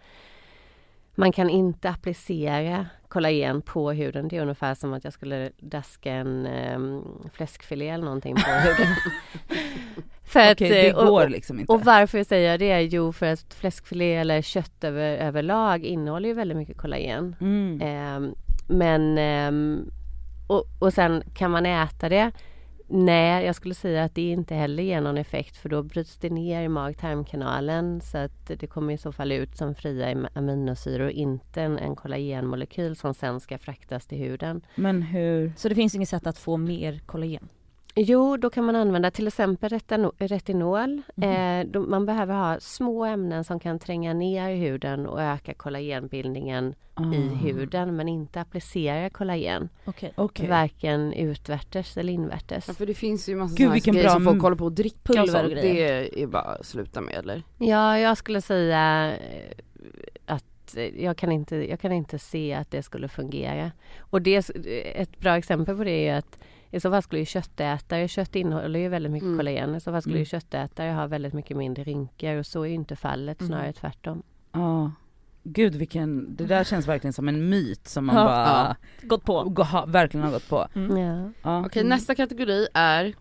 man 1.15 1.33
kan 1.33 1.51
inte 1.51 1.89
applicera 1.91 2.87
kollagen 3.09 3.63
på 3.63 3.93
huden. 3.93 4.29
Det 4.29 4.37
är 4.37 4.43
ungefär 4.43 4.75
som 4.75 4.93
att 4.93 5.05
jag 5.05 5.13
skulle 5.13 5.51
daska 5.59 6.13
en 6.13 6.47
um, 6.47 7.05
fläskfilé 7.33 7.89
eller 7.89 8.05
någonting 8.05 8.35
på 8.35 8.51
huden. 8.51 8.95
för 10.25 10.41
att, 10.41 10.53
Okej, 10.53 10.69
det 10.69 10.89
eh, 10.89 10.97
och- 10.97 11.07
går 11.07 11.25
och, 11.25 11.31
liksom 11.31 11.61
inte. 11.61 11.73
och 11.73 11.85
varför 11.85 12.25
säger 12.25 12.51
jag 12.51 12.61
det? 12.61 12.83
Jo, 12.83 13.13
för 13.13 13.27
att 13.27 13.55
fläskfilé 13.55 14.15
eller 14.15 14.43
kött 14.43 14.85
över, 14.85 15.17
överlag 15.17 15.85
innehåller 15.85 16.29
ju 16.29 16.35
väldigt 16.35 16.57
mycket 16.57 16.77
kollagen. 16.79 17.37
Mm. 17.41 17.81
Ehm, 17.83 18.35
men 18.69 19.19
ehm, 19.19 19.91
och, 20.49 20.65
och 20.79 20.93
sen 20.93 21.23
kan 21.35 21.51
man 21.51 21.67
äta 21.67 22.09
det? 22.09 22.31
Nej, 22.93 23.45
jag 23.47 23.55
skulle 23.55 23.75
säga 23.75 24.05
att 24.05 24.15
det 24.15 24.31
inte 24.31 24.55
heller 24.55 24.83
ger 24.83 25.01
någon 25.01 25.19
effekt 25.19 25.57
för 25.57 25.69
då 25.69 25.83
bryts 25.83 26.17
det 26.17 26.31
ner 26.31 26.63
i 26.63 26.69
mag-tarmkanalen 26.69 28.01
så 28.01 28.19
att 28.19 28.47
det 28.47 28.67
kommer 28.67 28.95
i 28.95 28.99
så 28.99 29.13
fall 29.13 29.33
ut 29.33 29.57
som 29.57 29.75
fria 29.75 30.07
am- 30.13 30.29
aminosyror, 30.35 31.11
inte 31.11 31.63
en, 31.63 31.79
en 31.79 31.97
kollagenmolekyl 31.97 32.97
som 32.97 33.15
sen 33.15 33.41
ska 33.41 33.59
fraktas 33.59 34.07
till 34.07 34.19
huden. 34.19 34.61
Men 34.75 35.03
hur? 35.03 35.53
Så 35.57 35.69
det 35.69 35.75
finns 35.75 35.95
inget 35.95 36.09
sätt 36.09 36.27
att 36.27 36.39
få 36.39 36.57
mer 36.57 36.99
kollagen? 37.07 37.49
Jo, 37.95 38.37
då 38.37 38.51
kan 38.51 38.65
man 38.65 38.77
använda 38.77 39.11
till 39.11 39.27
exempel 39.27 39.71
retinol. 40.19 41.03
Mhm. 41.15 41.31
Eh, 41.31 41.67
då, 41.67 41.81
man 41.81 42.07
behöver 42.07 42.35
ha 42.35 42.61
små 42.61 43.05
ämnen 43.05 43.45
som 43.45 43.61
kan 43.61 43.79
tränga 43.79 44.15
ner 44.15 44.49
i 44.49 44.57
huden 44.57 45.07
och 45.07 45.23
öka 45.23 45.55
kollagenbildningen 45.55 46.75
Ah. 46.95 47.15
i 47.15 47.21
huden 47.35 47.97
men 47.97 48.09
inte 48.09 48.41
applicera 48.41 49.11
kollagen. 49.11 49.69
Okej. 49.85 50.13
Okej. 50.17 50.49
Varken 50.49 51.13
utvärtes 51.13 51.97
eller 51.97 52.13
invärtes. 52.13 52.69
Ja, 52.69 52.75
för 52.75 52.87
det 52.87 52.95
finns 52.95 53.29
ju 53.29 53.37
massa 53.37 53.55
Gud, 53.57 53.83
grejer 53.83 54.03
bra 54.03 54.11
som 54.13 54.25
folk 54.25 54.43
håller 54.43 54.57
på 54.57 54.67
att 54.67 54.77
dricka 54.77 54.99
pulver 55.03 55.23
och 55.23 55.29
och 55.29 55.41
sånt. 55.41 55.53
grejer. 55.53 56.09
Det 56.13 56.23
är 56.23 56.27
bara 56.27 56.43
att 56.43 56.67
sluta 56.67 57.01
med 57.01 57.15
eller? 57.15 57.43
Ja, 57.59 57.99
jag 57.99 58.17
skulle 58.17 58.41
säga 58.41 59.13
eh, 59.13 59.51
att 60.27 60.77
eh, 60.77 61.05
jag 61.05 61.17
kan, 61.17 61.33
inte, 61.33 61.57
jag 61.71 61.81
kan 61.81 61.93
inte 61.93 62.19
se 62.19 62.55
att 62.55 62.71
det 62.71 62.83
skulle 62.83 63.09
fungera. 63.09 63.71
Och 64.01 64.23
det, 64.23 64.51
ett 64.95 65.19
bra 65.19 65.37
exempel 65.37 65.77
på 65.77 65.85
det 65.85 66.09
är 66.09 66.19
att 66.19 66.39
i 66.71 66.81
så 66.81 66.91
fall 66.91 67.03
skulle 67.03 67.21
ju 67.21 67.27
köttätare, 67.27 68.09
kött 68.09 68.37
innehåller 68.37 68.81
ju 68.81 68.89
väldigt 68.89 69.13
mycket 69.13 69.27
Mm. 69.27 69.39
kollagen, 69.39 69.75
i 69.75 69.81
så 69.81 69.93
fall 69.93 70.03
skulle 70.03 70.15
Mm. 70.17 70.21
ju 70.21 70.27
köttätare 70.27 70.91
ha 70.93 71.07
väldigt 71.07 71.33
mycket 71.33 71.57
mindre 71.57 71.85
rynkor 71.85 72.37
och 72.37 72.47
så 72.47 72.63
är 72.63 72.67
ju 72.69 72.75
inte 72.75 72.97
fallet, 72.97 73.41
Mhm. 73.41 73.49
snarare 73.49 73.73
tvärtom. 73.73 74.23
Ja. 74.53 74.93
Gud 75.43 75.75
vilken, 75.75 76.37
det 76.37 76.45
där 76.45 76.65
känns 76.65 76.89
verkligen 76.89 77.13
som 77.13 77.29
en 77.29 77.49
myt 77.49 77.89
som 77.89 78.07
man 78.07 78.17
Ja. 78.17 78.25
bara 78.25 78.47
Ja. 78.47 79.07
Gått 79.07 79.25
på. 79.25 79.45
gå- 79.45 79.63
ha, 79.63 79.87
verkligen 79.87 80.25
har 80.25 80.33
gått 80.33 80.49
på. 80.49 80.67
Mm. 80.75 80.97
Ja. 80.97 81.31
Ja. 81.43 81.67
Okej 81.67 81.85
nästa 81.85 82.15
kategori 82.15 82.67
är 82.75 83.15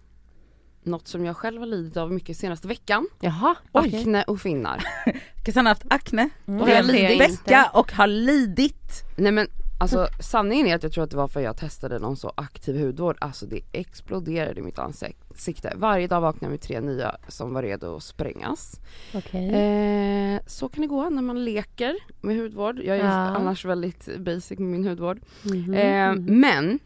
något 0.84 1.08
som 1.08 1.26
jag 1.26 1.38
själv 1.38 1.60
har 1.60 1.68
lidit 1.68 1.98
av 1.98 2.12
mycket 2.12 2.38
senaste 2.38 2.68
veckan. 2.68 3.08
Jaha, 3.20 3.56
Oj. 3.72 3.96
Akne 4.00 4.24
och 4.24 4.40
finnar. 4.42 4.84
Cassandra 5.46 5.70
har 5.70 5.76
haft 5.76 5.86
akne, 5.90 6.30
Mm. 6.48 6.62
Och 6.62 6.70
jag 6.70 6.86
lidit. 6.86 7.22
vecka 7.22 7.70
och 7.74 7.92
har 7.92 8.08
lidit. 8.08 9.04
Nej 9.18 9.32
men 9.32 9.48
alltså 9.80 10.08
sanningen 10.20 10.68
är 10.68 10.76
att 10.76 10.84
jag 10.84 10.92
tror 10.92 11.04
att 11.04 11.12
det 11.12 11.18
var 11.18 11.28
för 11.28 11.40
att 11.40 11.44
jag 11.44 11.58
testade 11.58 12.00
någon 12.00 12.18
så 12.18 12.34
aktiv 12.38 12.86
hudvård. 12.86 13.18
Alltså 13.22 13.46
det 13.46 13.62
exploderade 13.72 14.60
i 14.60 14.64
mitt 14.64 14.80
ansikte. 14.80 15.74
Varje 15.76 16.08
dag 16.08 16.22
vaknade 16.22 16.46
jag 16.46 16.52
med 16.52 16.62
tre 16.62 16.82
nya 16.82 17.16
som 17.28 17.54
var 17.54 17.64
redo 17.64 17.96
att 17.96 18.04
sprängas. 18.04 18.80
okej. 19.14 19.50
Eh, 19.50 20.40
så 20.48 20.70
kan 20.70 20.82
det 20.82 20.88
gå 20.88 21.10
när 21.10 21.22
man 21.22 21.46
leker 21.46 21.96
med 22.22 22.38
hudvård. 22.38 22.80
Jag 22.84 22.98
är 22.98 23.04
Ja. 23.06 23.12
annars 23.12 23.66
väldigt 23.66 24.18
basic 24.20 24.60
med 24.60 24.68
min 24.70 24.88
hudvård. 24.88 25.20
Mhm. 25.44 25.74
Eh, 25.74 26.16
men 26.16 26.80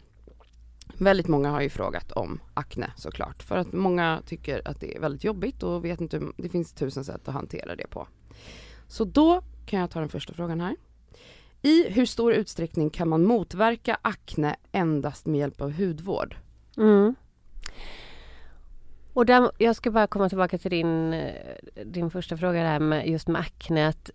väldigt 0.98 1.28
många 1.28 1.50
har 1.50 1.60
ju 1.60 1.68
frågat 1.68 2.12
om 2.12 2.40
akne 2.54 2.90
såklart. 2.96 3.42
För 3.42 3.56
att 3.56 3.72
många 3.72 4.20
tycker 4.26 4.68
att 4.68 4.80
det 4.80 4.96
är 4.96 5.00
väldigt 5.00 5.24
jobbigt 5.24 5.62
och 5.62 5.84
vet 5.84 6.00
inte, 6.00 6.20
det 6.36 6.48
finns 6.48 6.72
tusen 6.72 7.04
sätt 7.04 7.28
att 7.28 7.34
hantera 7.34 7.76
det 7.76 7.86
på. 7.90 8.06
Så 8.88 9.04
då 9.04 9.42
kan 9.66 9.80
jag 9.80 9.90
ta 9.90 10.00
den 10.00 10.08
första 10.08 10.32
frågan 10.34 10.60
här. 10.60 10.76
I 11.64 11.90
hur 11.90 12.06
stor 12.06 12.32
utsträckning 12.32 12.90
kan 12.90 13.08
man 13.08 13.24
motverka 13.24 13.98
akne 14.02 14.56
endast 14.72 15.26
med 15.26 15.40
hjälp 15.40 15.60
av 15.60 15.72
hudvård? 15.72 16.36
Mm. 16.76 17.14
Och 19.12 19.26
där, 19.26 19.50
jag 19.58 19.76
ska 19.76 19.90
bara 19.90 20.06
komma 20.06 20.28
tillbaka 20.28 20.58
till 20.58 20.70
din, 20.70 21.12
eh, 21.12 21.34
din 21.84 22.10
första 22.10 22.36
fråga 22.36 22.62
där 22.62 22.78
med 22.78 23.08
just 23.08 23.28
med 23.28 23.40
akne. 23.40 23.88
Att 23.88 24.10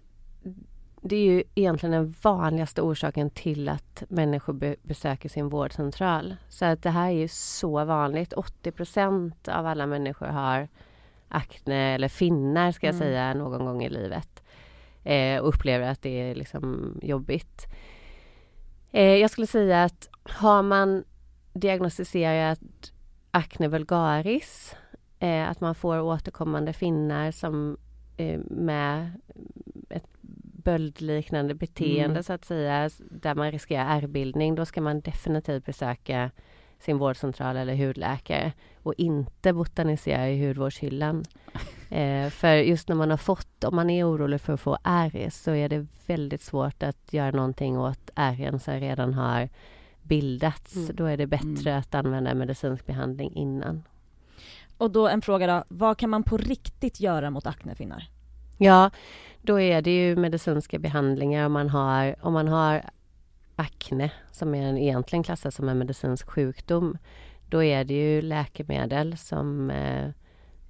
det 1.02 1.16
är 1.16 1.24
ju 1.24 1.44
egentligen 1.56 1.92
den 1.92 2.16
vanligaste 2.22 2.82
orsaken 2.82 3.30
till 3.30 3.70
att 3.70 4.04
människor 4.10 4.54
be, 4.54 4.76
besöker 4.84 5.30
sin 5.30 5.50
vårdcentral. 5.50 6.36
Så 6.50 6.66
att 6.66 6.84
det 6.84 6.90
här 6.90 7.08
är 7.08 7.12
ju 7.18 7.28
så 7.28 7.86
vanligt. 7.86 8.34
80% 8.34 9.50
av 9.50 9.66
alla 9.66 9.86
människor 9.86 10.26
har 10.28 10.68
akne, 11.28 11.96
eller 11.96 12.08
finnar 12.08 12.72
ska 12.72 12.88
jag 12.88 12.96
Mm. 12.96 13.08
säga, 13.08 13.34
någon 13.34 13.66
gång 13.66 13.84
i 13.84 13.90
livet. 13.90 14.44
Eh, 15.04 15.40
och 15.42 15.48
upplever 15.48 15.92
att 15.92 16.02
det 16.02 16.10
är 16.22 16.36
liksom 16.36 16.94
jobbigt. 17.02 17.68
Eh, 18.92 19.16
jag 19.16 19.32
skulle 19.32 19.48
säga 19.48 19.84
att 19.84 20.10
har 20.24 20.64
man 20.64 21.04
diagnostiserat 21.54 22.60
acne 23.32 23.68
vulgaris, 23.68 24.76
eh, 25.20 25.50
att 25.50 25.62
man 25.62 25.76
får 25.76 26.00
återkommande 26.02 26.74
finnar 26.74 27.32
som 27.32 27.78
eh, 28.18 28.40
med 28.50 29.12
ett 29.90 30.08
böldliknande 30.64 31.54
beteende 31.54 32.06
Mm. 32.06 32.24
så 32.24 32.34
att 32.34 32.46
säga, 32.46 32.90
där 33.00 33.36
man 33.36 33.52
riskerar 33.52 33.86
ärrbildning, 33.86 34.56
då 34.56 34.66
ska 34.66 34.82
man 34.82 35.02
definitivt 35.02 35.66
besöka 35.66 36.32
sin 36.80 36.98
vårdcentral 36.98 37.58
eller 37.58 37.76
hudläkare 37.76 38.54
och 38.84 38.94
inte 38.98 39.54
botanisera 39.54 40.30
i 40.30 40.48
hudvårdshyllan. 40.48 41.24
Eh, 41.90 42.30
för 42.30 42.56
just 42.56 42.88
när 42.88 42.96
man 42.96 43.10
har 43.10 43.18
fått, 43.18 43.64
om 43.64 43.76
man 43.76 43.90
är 43.90 44.10
orolig 44.10 44.42
för 44.42 44.54
att 44.54 44.60
få 44.60 44.78
ärr 44.84 45.30
så 45.30 45.52
är 45.52 45.70
det 45.70 45.88
väldigt 46.08 46.42
svårt 46.42 46.84
att 46.84 47.14
göra 47.14 47.32
någonting 47.32 47.78
åt 47.78 48.10
ärren 48.16 48.60
som 48.60 48.74
redan 48.74 49.14
har 49.14 49.50
bildats. 50.02 50.76
Mm. 50.76 50.96
Då 50.96 51.06
är 51.06 51.18
det 51.18 51.28
bättre 51.28 51.70
Mm. 51.70 51.80
att 51.80 51.96
använda 51.96 52.34
medicinsk 52.34 52.86
behandling 52.86 53.36
innan. 53.36 53.84
Och 54.78 54.92
då 54.92 55.08
en 55.08 55.22
fråga 55.22 55.48
då, 55.48 55.64
vad 55.68 55.98
kan 55.98 56.10
man 56.10 56.24
på 56.24 56.38
riktigt 56.38 57.00
göra 57.00 57.30
mot 57.30 57.48
aknefinnar? 57.48 58.10
Ja, 58.58 58.92
då 59.42 59.60
är 59.60 59.82
det 59.82 59.96
ju 59.96 60.16
medicinska 60.16 60.80
behandlingar 60.80 61.46
om 61.46 61.52
man 61.52 61.70
har, 61.70 62.16
om 62.22 62.34
man 62.34 62.48
har 62.48 62.84
akne 63.56 64.12
som 64.32 64.56
är 64.56 64.68
en, 64.68 64.78
egentligen 64.78 65.24
klassas 65.24 65.56
som 65.56 65.70
en 65.70 65.78
medicinsk 65.78 66.30
sjukdom. 66.30 66.98
Då 67.50 67.64
är 67.64 67.84
det 67.84 67.94
ju 67.94 68.22
läkemedel 68.22 69.18
som 69.18 69.70
eh, 69.70 70.10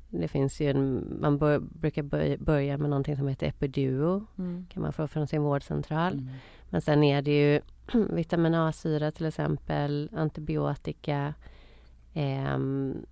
det 0.09 0.27
finns 0.27 0.61
ju 0.61 0.69
en, 0.69 1.17
man 1.21 1.37
bör, 1.37 1.59
brukar 1.59 2.03
börja, 2.37 2.77
med 2.77 2.89
någonting 2.89 3.17
som 3.17 3.27
heter 3.27 3.47
Epiduo. 3.47 4.25
kan 4.69 4.81
man 4.81 4.93
få 4.93 5.07
från 5.07 5.27
sin 5.27 5.41
vårdcentral. 5.41 6.13
Mm. 6.13 6.29
Men 6.69 6.81
sen 6.81 7.03
är 7.03 7.21
det 7.21 7.31
ju 7.31 7.61
vitamin 8.09 8.55
A-syra 8.55 9.11
till 9.11 9.25
exempel, 9.25 10.09
antibiotika 10.15 11.33
ehm, 12.13 13.05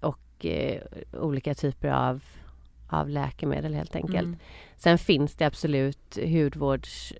och 0.00 0.46
eh, 0.46 0.82
olika 1.12 1.54
typer 1.54 1.88
av, 1.88 2.24
av 2.88 3.08
läkemedel 3.08 3.74
helt 3.74 3.96
enkelt. 3.96 4.26
Mm. 4.26 4.36
Sen 4.76 4.98
finns 4.98 5.34
det 5.34 5.44
absolut 5.44 6.18
hudvårds... 6.24 7.12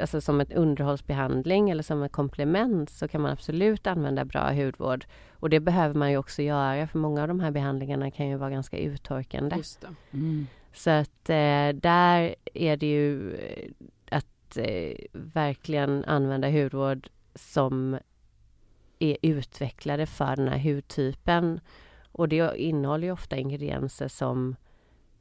alltså 0.00 0.20
som 0.20 0.40
ett 0.40 0.52
underhållsbehandling 0.52 1.70
eller 1.70 1.82
som 1.82 2.02
ett 2.02 2.12
komplement 2.12 2.90
så 2.90 3.08
kan 3.08 3.20
man 3.20 3.30
absolut 3.30 3.86
använda 3.86 4.24
bra 4.24 4.52
hudvård. 4.52 5.04
Och 5.32 5.50
det 5.50 5.60
behöver 5.60 5.94
man 5.94 6.10
ju 6.10 6.16
också 6.16 6.42
göra 6.42 6.86
för 6.86 6.98
många 6.98 7.22
av 7.22 7.28
de 7.28 7.40
här 7.40 7.50
behandlingarna 7.50 8.10
kan 8.10 8.28
ju 8.28 8.36
vara 8.36 8.50
ganska 8.50 8.78
uttorkande. 8.78 9.56
Just 9.56 9.80
det. 9.80 9.88
Mm. 10.12 10.46
Så 10.72 10.90
att 10.90 11.30
eh, 11.30 11.68
där 11.82 12.34
är 12.54 12.76
det 12.76 12.86
ju 12.86 13.34
eh, 13.34 13.70
att 14.10 14.56
eh, 14.56 14.96
verkligen 15.12 16.04
använda 16.04 16.50
hudvård 16.50 17.08
som 17.34 17.98
är 18.98 19.16
utvecklade 19.22 20.06
för 20.06 20.36
den 20.36 20.48
här 20.48 20.58
hudtypen. 20.58 21.60
Och 22.12 22.28
det 22.28 22.56
innehåller 22.56 23.06
ju 23.06 23.12
ofta 23.12 23.36
ingredienser 23.36 24.08
som, 24.08 24.56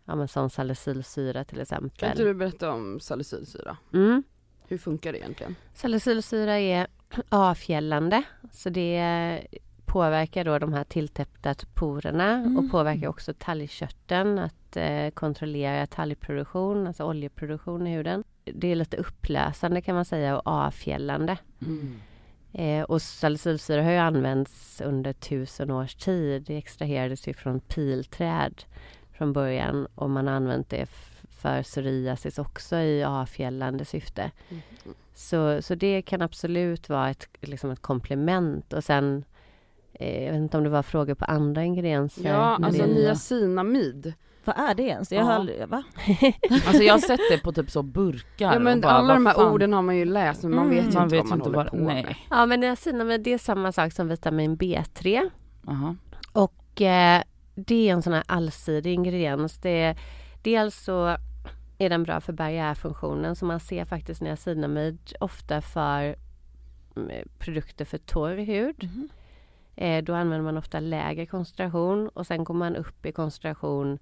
ja, 0.07 0.15
men 0.15 0.27
som 0.27 0.49
salicylsyra 0.49 1.43
till 1.43 1.55
Kan 1.55 1.61
exempel. 1.61 2.09
inte 2.09 2.23
du 2.23 2.33
berätta 2.33 2.71
om 2.71 2.99
salicylsyra? 2.99 3.77
Mm. 3.93 4.23
Hur 4.67 4.77
funkar 4.77 5.11
det 5.11 5.17
egentligen? 5.19 5.55
Salicylsyra 5.73 6.59
är 6.59 6.87
avfjällande, 7.29 8.23
så 8.51 8.69
det 8.69 9.47
påverkar 9.85 10.43
då 10.45 10.59
de 10.59 10.73
här 10.73 10.83
tilltäppta 10.83 11.55
porerna 11.73 12.31
Mm. 12.33 12.57
och 12.57 12.71
påverkar 12.71 13.07
också 13.07 13.33
talgkörteln 13.39 14.39
att 14.39 14.77
eh, 14.77 15.09
kontrollera 15.09 15.87
talgproduktion, 15.87 16.87
alltså 16.87 17.03
oljeproduktion 17.03 17.87
i 17.87 17.95
huden. 17.95 18.23
Det 18.43 18.67
är 18.67 18.75
lite 18.75 18.97
upplösande 18.97 19.81
kan 19.81 19.95
man 19.95 20.05
säga 20.05 20.35
och 20.39 20.47
avfjällande. 20.47 21.37
Eh, 22.53 22.83
och 22.83 23.01
salicylsyra 23.01 23.83
har 23.83 23.91
ju 23.91 23.97
använts 23.97 24.81
under 24.81 25.13
tusen 25.13 25.71
års 25.71 25.95
tid. 25.95 26.43
Det 26.43 26.57
extraherades 26.57 27.27
ju 27.27 27.33
från 27.33 27.59
pilträd 27.59 28.63
från 29.17 29.33
början 29.33 29.87
och 29.95 30.09
man 30.09 30.27
har 30.27 30.33
använt 30.33 30.69
det 30.69 30.85
för 31.29 31.63
psoriasis 31.63 32.39
också 32.39 32.75
i 32.75 33.03
avfjällande 33.03 33.85
syfte. 33.85 34.31
Mm. 34.49 34.61
Så, 35.13 35.61
så 35.61 35.75
det 35.75 36.01
kan 36.01 36.21
absolut 36.21 36.89
vara 36.89 37.09
ett, 37.09 37.27
liksom 37.41 37.71
ett 37.71 37.81
komplement 37.81 38.73
och 38.73 38.83
sen 38.83 39.23
eh, 39.93 40.23
jag 40.25 40.31
vet 40.31 40.41
inte 40.41 40.57
om 40.57 40.63
det 40.63 40.69
var 40.69 40.83
frågor 40.83 41.13
på 41.15 41.25
andra 41.25 41.63
ingredienser. 41.63 42.29
Ja, 42.29 42.59
alltså 42.63 42.81
det- 42.83 42.93
niacinamid. 42.93 44.13
Vad 44.45 44.57
är 44.59 44.75
det 44.75 44.83
ens? 44.83 45.11
Jag 45.11 45.21
Ja. 45.21 45.25
har 45.25 45.33
aldrig, 45.33 45.67
va? 45.67 45.83
Alltså 46.67 46.83
jag 46.83 46.93
har 46.93 46.99
sett 46.99 47.19
det 47.31 47.37
på 47.43 47.51
typ 47.51 47.71
så 47.71 47.83
burkar 47.83 48.53
Ja 48.53 48.59
men 48.59 48.81
bara, 48.81 48.91
alla 48.91 49.13
de 49.13 49.25
här 49.25 49.33
fan? 49.33 49.51
orden 49.53 49.73
har 49.73 49.81
man 49.81 49.97
ju 49.97 50.05
läst 50.05 50.43
men 50.43 50.55
man 50.55 50.65
Mm. 50.65 50.75
vet 50.77 50.85
ju 50.93 50.97
man 50.97 51.03
inte 51.03 51.15
vet 51.15 51.23
vad 51.23 51.29
man 51.29 51.39
inte 51.47 51.57
håller 51.57 51.69
på 51.69 51.75
med. 51.75 51.85
nej. 52.05 52.17
Ja 52.29 52.45
men 52.45 52.59
niacinamid 52.59 53.21
det 53.21 53.33
är 53.33 53.37
samma 53.37 53.71
sak 53.71 53.93
som 53.93 54.07
vitamin 54.07 54.57
B3 54.57 55.29
Aha. 55.67 55.95
och 56.33 56.81
eh, 56.81 57.21
det 57.59 57.89
är 57.89 57.93
en 57.93 58.01
sån 58.01 58.13
här 58.13 58.23
allsidig 58.25 58.93
ingrediens. 58.93 59.57
Det 59.57 59.81
är, 59.81 59.97
dels 60.41 60.75
så 60.75 61.17
är 61.77 61.89
den 61.89 62.03
bra 62.03 62.21
för 62.21 62.33
barriärfunktionen 62.33 63.35
så 63.35 63.45
man 63.45 63.59
ser 63.59 63.85
faktiskt 63.85 64.21
niacinamid 64.21 65.13
ofta 65.19 65.61
för 65.61 66.15
mm, 66.95 67.27
produkter 67.39 67.85
för 67.85 67.97
torr 67.97 68.37
hud. 68.37 68.89
Eh, 69.75 70.03
då 70.03 70.13
använder 70.13 70.43
man 70.43 70.57
ofta 70.57 70.79
lägre 70.79 71.25
koncentration 71.25 72.07
och 72.09 72.27
sen 72.27 72.43
går 72.43 72.53
man 72.53 72.75
upp 72.75 73.05
i 73.05 73.11
koncentration 73.11 73.99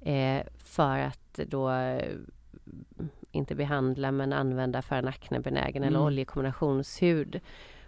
eh, 0.00 0.42
för 0.64 0.98
att 0.98 1.40
då 1.46 1.70
eh, 1.70 2.14
inte 3.32 3.54
behandla 3.54 4.12
men 4.12 4.32
använda 4.32 4.82
för 4.82 4.96
en 4.96 5.08
aknebenägen 5.08 5.82
eller 5.82 5.96
Mm. 5.96 6.06
oljekombinationshud. 6.06 7.40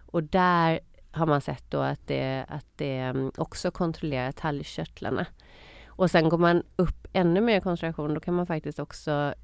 Och 0.07 0.23
där 0.23 0.81
har 1.13 1.27
man 1.27 1.41
sett 1.41 1.65
då 1.71 1.79
att 1.81 2.07
det, 2.07 2.45
att 2.49 2.67
det 2.77 2.97
mm, 2.99 3.33
också 3.37 3.71
kontrollerar 3.71 4.33
talgkörtlarna. 4.33 5.27
Och 5.87 6.11
sen 6.11 6.29
går 6.29 6.39
man 6.39 6.63
upp 6.77 7.07
ännu 7.13 7.41
mer 7.41 7.61
koncentration, 7.61 8.15
då 8.15 8.21
kan 8.21 8.35
man 8.35 8.47
faktiskt 8.47 8.79
också 8.79 9.35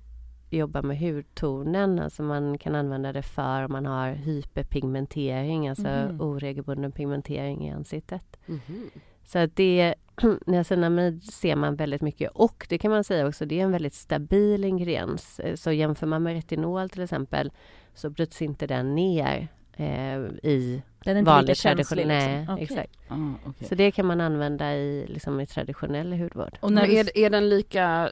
jobba 0.50 0.82
med 0.82 0.98
hudtonen. 0.98 1.98
Alltså 1.98 2.22
man 2.22 2.58
kan 2.58 2.74
använda 2.74 3.12
det 3.12 3.22
för 3.22 3.62
om 3.64 3.72
man 3.72 3.86
har 3.86 4.10
hyperpigmentering, 4.12 5.68
alltså 5.68 5.88
Mhm. 5.88 6.20
oregelbunden 6.20 6.92
pigmentering 6.92 7.68
i 7.68 7.70
ansiktet. 7.72 8.36
Mhm. 8.46 8.90
Så 9.24 9.38
att 9.38 9.56
det, 9.56 9.94
niacinamid 10.46 11.22
ser 11.24 11.56
man 11.56 11.76
väldigt 11.76 12.02
mycket 12.02 12.30
och 12.34 12.66
det 12.68 12.78
kan 12.78 12.90
man 12.90 13.04
säga 13.04 13.26
också, 13.28 13.46
det 13.46 13.60
är 13.60 13.64
en 13.64 13.72
väldigt 13.72 13.94
stabil 13.94 14.64
ingrediens. 14.64 15.40
Eh, 15.40 15.54
Så 15.54 15.72
jämför 15.72 16.06
man 16.06 16.22
med 16.22 16.32
retinol 16.34 16.90
till 16.90 17.02
exempel 17.02 17.52
så 17.94 18.10
bryts 18.10 18.42
inte 18.42 18.66
den 18.66 18.94
ner 18.94 19.48
eh, 19.76 20.18
i 20.42 20.82
Den 21.04 21.16
är 21.16 21.18
inte 21.18 21.30
vanlig 21.30 21.48
lika 21.48 21.54
känslig 21.54 21.86
traditionell... 21.86 22.38
liksom. 22.38 22.54
Nej, 22.54 22.64
Okej. 22.64 22.64
exakt. 22.64 22.98
Ah, 23.08 23.34
okej. 23.44 23.68
Så 23.68 23.74
det 23.74 23.90
kan 23.90 24.06
man 24.06 24.20
använda 24.20 24.74
i, 24.74 25.06
liksom, 25.08 25.40
i 25.40 25.46
traditionell 25.46 26.12
hudvård. 26.12 26.58
Och 26.60 26.72
när 26.72 26.90
är, 26.90 27.18
är 27.18 27.30
den 27.30 27.48
lika, 27.48 28.10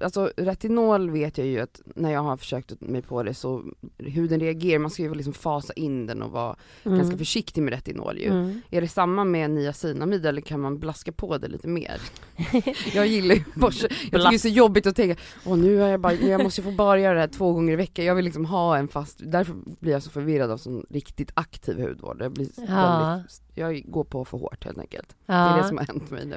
alltså 0.00 0.30
retinol 0.36 1.10
vet 1.10 1.38
jag 1.38 1.46
ju 1.46 1.60
att 1.60 1.80
när 1.94 2.10
jag 2.10 2.20
har 2.20 2.36
försökt 2.36 2.80
mig 2.80 3.02
på 3.02 3.22
det 3.22 3.34
så 3.34 3.64
huden 3.98 4.40
reagerar, 4.40 4.78
man 4.78 4.90
ska 4.90 5.02
ju 5.02 5.14
liksom 5.14 5.32
fasa 5.32 5.72
in 5.72 6.06
den 6.06 6.22
och 6.22 6.30
vara 6.30 6.56
ganska 6.84 7.18
försiktig 7.18 7.62
med 7.62 7.72
retinol 7.72 8.18
ju. 8.18 8.30
Mm. 8.30 8.60
Är 8.70 8.80
det 8.80 8.88
samma 8.88 9.24
med 9.24 9.50
niacinamid 9.50 10.26
eller 10.26 10.40
kan 10.40 10.60
man 10.60 10.78
blaska 10.78 11.12
på 11.12 11.38
det 11.38 11.48
lite 11.48 11.68
mer? 11.68 12.00
jag 12.94 13.06
gillar 13.06 13.34
ju 13.34 13.44
bara, 13.54 13.72
jag 13.80 13.90
tycker 13.90 14.30
det 14.30 14.36
är 14.36 14.38
så 14.38 14.48
jobbigt 14.48 14.86
att 14.86 14.96
tänka, 14.96 15.20
åh 15.44 15.58
nu 15.58 15.82
är 15.82 15.88
jag 15.88 16.00
bara, 16.00 16.14
jag 16.14 16.42
måste 16.42 16.62
få 16.62 16.70
bara 16.70 17.00
göra 17.00 17.14
det 17.14 17.20
här 17.20 17.28
två 17.28 17.52
gånger 17.52 17.72
i 17.72 17.76
veckan, 17.76 18.04
jag 18.04 18.14
vill 18.14 18.24
liksom 18.24 18.44
ha 18.44 18.76
en 18.76 18.88
fast, 18.88 19.20
därför 19.22 19.54
blir 19.80 19.92
jag 19.92 20.02
så 20.02 20.10
förvirrad 20.10 20.50
av 20.50 20.56
sån 20.56 20.86
riktigt 20.90 21.30
aktiv 21.34 21.89
hudvård. 21.90 22.22
Jag, 22.22 22.32
blir 22.32 22.48
Ja. 22.56 23.10
väldigt, 23.10 23.42
jag 23.54 23.82
går 23.86 24.04
på 24.04 24.24
för 24.24 24.38
hårt 24.38 24.64
helt 24.64 24.78
enkelt. 24.78 25.16
Ja. 25.26 25.34
Det 25.34 25.40
är 25.58 25.62
det 25.62 25.68
som 25.68 25.78
har 25.78 25.84
hänt 25.86 26.10
mig 26.10 26.26
nu. 26.26 26.36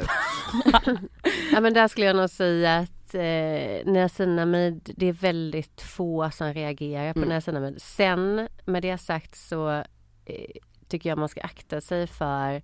ja, 1.54 1.62
men 1.62 1.74
där 1.74 1.88
skulle 1.88 2.06
jag 2.06 2.16
nog 2.16 2.30
säga 2.30 2.78
att 2.78 3.16
eh, 3.16 3.92
niacinamid, 3.94 4.94
det 4.98 5.06
är 5.06 5.13
väldigt 5.13 5.82
få 5.82 6.30
som 6.32 6.54
reagerar 6.54 7.13
på 7.13 7.20
Mm. 7.20 7.30
niacinamid. 7.30 7.82
Sen 7.82 8.48
med 8.66 8.82
det 8.82 8.98
sagt 8.98 9.36
så 9.36 9.70
eh, 10.26 10.52
tycker 10.88 11.10
jag 11.10 11.18
man 11.18 11.30
ska 11.30 11.42
akta 11.42 11.82
sig 11.82 12.08
för 12.08 12.62